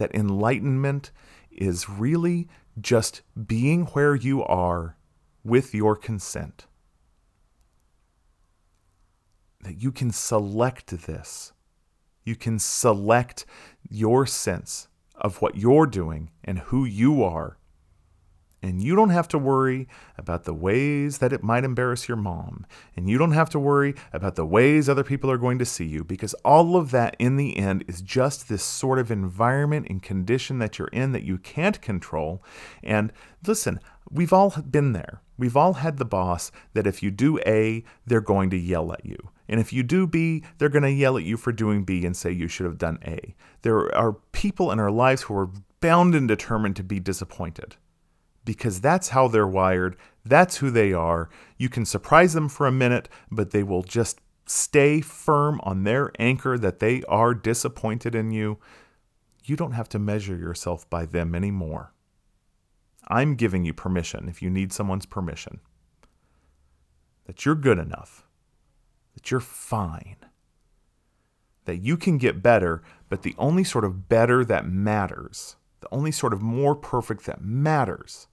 that 0.00 0.14
enlightenment 0.14 1.12
is 1.52 1.90
really 1.90 2.48
just 2.80 3.20
being 3.46 3.84
where 3.88 4.14
you 4.14 4.42
are 4.42 4.96
with 5.44 5.74
your 5.74 5.94
consent. 5.94 6.66
That 9.60 9.82
you 9.82 9.92
can 9.92 10.10
select 10.10 11.06
this. 11.06 11.52
You 12.24 12.34
can 12.34 12.58
select 12.58 13.44
your 13.90 14.24
sense 14.24 14.88
of 15.14 15.42
what 15.42 15.56
you're 15.56 15.86
doing 15.86 16.30
and 16.42 16.60
who 16.60 16.86
you 16.86 17.22
are 17.22 17.58
and 18.62 18.82
you 18.82 18.94
don't 18.94 19.10
have 19.10 19.28
to 19.28 19.38
worry 19.38 19.88
about 20.18 20.44
the 20.44 20.52
ways 20.52 21.18
that 21.18 21.32
it 21.32 21.42
might 21.42 21.64
embarrass 21.64 22.08
your 22.08 22.16
mom. 22.16 22.66
And 22.94 23.08
you 23.08 23.16
don't 23.16 23.32
have 23.32 23.48
to 23.50 23.58
worry 23.58 23.94
about 24.12 24.36
the 24.36 24.44
ways 24.44 24.88
other 24.88 25.04
people 25.04 25.30
are 25.30 25.38
going 25.38 25.58
to 25.58 25.64
see 25.64 25.86
you 25.86 26.04
because 26.04 26.34
all 26.44 26.76
of 26.76 26.90
that 26.90 27.16
in 27.18 27.36
the 27.36 27.56
end 27.56 27.84
is 27.88 28.02
just 28.02 28.48
this 28.48 28.62
sort 28.62 28.98
of 28.98 29.10
environment 29.10 29.86
and 29.88 30.02
condition 30.02 30.58
that 30.58 30.78
you're 30.78 30.88
in 30.88 31.12
that 31.12 31.22
you 31.22 31.38
can't 31.38 31.80
control. 31.80 32.42
And 32.82 33.12
listen, 33.46 33.80
we've 34.10 34.32
all 34.32 34.50
been 34.50 34.92
there. 34.92 35.22
We've 35.38 35.56
all 35.56 35.74
had 35.74 35.96
the 35.96 36.04
boss 36.04 36.52
that 36.74 36.86
if 36.86 37.02
you 37.02 37.10
do 37.10 37.38
A, 37.46 37.82
they're 38.06 38.20
going 38.20 38.50
to 38.50 38.58
yell 38.58 38.92
at 38.92 39.06
you. 39.06 39.30
And 39.48 39.58
if 39.58 39.72
you 39.72 39.82
do 39.82 40.06
B, 40.06 40.44
they're 40.58 40.68
going 40.68 40.82
to 40.82 40.92
yell 40.92 41.16
at 41.16 41.24
you 41.24 41.38
for 41.38 41.50
doing 41.50 41.84
B 41.84 42.04
and 42.04 42.14
say 42.14 42.30
you 42.30 42.46
should 42.46 42.66
have 42.66 42.78
done 42.78 42.98
A. 43.06 43.34
There 43.62 43.92
are 43.96 44.12
people 44.32 44.70
in 44.70 44.78
our 44.78 44.90
lives 44.90 45.22
who 45.22 45.36
are 45.36 45.50
bound 45.80 46.14
and 46.14 46.28
determined 46.28 46.76
to 46.76 46.84
be 46.84 47.00
disappointed 47.00 47.76
because 48.50 48.80
that's 48.80 49.10
how 49.10 49.28
they're 49.28 49.46
wired. 49.46 49.96
That's 50.24 50.56
who 50.56 50.72
they 50.72 50.92
are. 50.92 51.30
You 51.56 51.68
can 51.68 51.84
surprise 51.84 52.32
them 52.32 52.48
for 52.48 52.66
a 52.66 52.72
minute, 52.72 53.08
but 53.30 53.52
they 53.52 53.62
will 53.62 53.84
just 53.84 54.20
stay 54.44 55.00
firm 55.00 55.60
on 55.62 55.84
their 55.84 56.10
anchor 56.18 56.58
that 56.58 56.80
they 56.80 57.04
are 57.04 57.32
disappointed 57.32 58.12
in 58.12 58.32
you. 58.32 58.58
You 59.44 59.54
don't 59.54 59.70
have 59.70 59.88
to 59.90 60.00
measure 60.00 60.36
yourself 60.36 60.90
by 60.90 61.06
them 61.06 61.32
anymore. 61.36 61.94
I'm 63.06 63.36
giving 63.36 63.64
you 63.64 63.72
permission 63.72 64.28
if 64.28 64.42
you 64.42 64.50
need 64.50 64.72
someone's 64.72 65.06
permission. 65.06 65.60
That 67.26 67.44
you're 67.44 67.54
good 67.54 67.78
enough. 67.78 68.26
That 69.14 69.30
you're 69.30 69.38
fine. 69.38 70.16
That 71.66 71.82
you 71.82 71.96
can 71.96 72.18
get 72.18 72.42
better, 72.42 72.82
but 73.08 73.22
the 73.22 73.36
only 73.38 73.62
sort 73.62 73.84
of 73.84 74.08
better 74.08 74.44
that 74.44 74.66
matters, 74.66 75.54
the 75.82 75.88
only 75.92 76.10
sort 76.10 76.32
of 76.32 76.42
more 76.42 76.74
perfect 76.74 77.26
that 77.26 77.44
matters, 77.44 78.26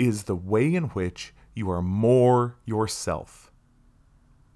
is 0.00 0.22
the 0.22 0.34
way 0.34 0.74
in 0.74 0.84
which 0.84 1.34
you 1.54 1.70
are 1.70 1.82
more 1.82 2.56
yourself, 2.64 3.52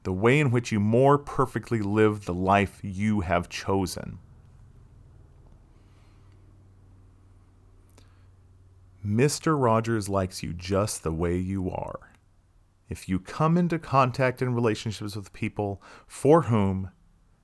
the 0.03 0.13
way 0.13 0.41
in 0.41 0.51
which 0.51 0.73
you 0.73 0.81
more 0.81 1.19
perfectly 1.19 1.81
live 1.81 2.25
the 2.25 2.33
life 2.33 2.81
you 2.83 3.21
have 3.21 3.51
chosen. 3.51 4.19
Mr. 9.07 9.61
Rogers 9.61 10.09
likes 10.09 10.43
you 10.43 10.55
just 10.55 11.03
the 11.03 11.13
way 11.13 11.37
you 11.37 11.71
are. 11.71 12.13
If 12.89 13.07
you 13.07 13.19
come 13.19 13.59
into 13.59 13.79
contact 13.79 14.41
and 14.41 14.55
relationships 14.55 15.15
with 15.15 15.35
people 15.35 15.83
for 16.07 16.43
whom 16.43 16.91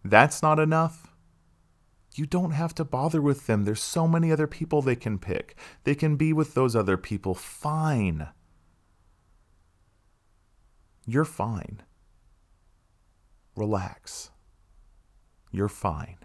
that's 0.03 0.43
not 0.43 0.59
enough, 0.59 1.10
you 2.15 2.27
don't 2.27 2.53
have 2.53 2.75
to 2.75 2.85
bother 2.85 3.21
with 3.21 3.47
them. 3.47 3.65
There's 3.65 3.83
so 3.83 4.09
many 4.09 4.33
other 4.33 4.47
people 4.47 4.83
they 4.83 4.97
can 4.97 5.19
pick. 5.19 5.57
They 5.85 5.95
can 5.95 6.17
be 6.17 6.33
with 6.33 6.55
those 6.55 6.75
other 6.75 6.97
people. 6.97 7.35
Fine. 7.35 8.29
You're 11.07 11.25
fine. 11.25 11.83
Relax. 13.57 14.31
You're 15.53 15.69
fine. 15.69 16.20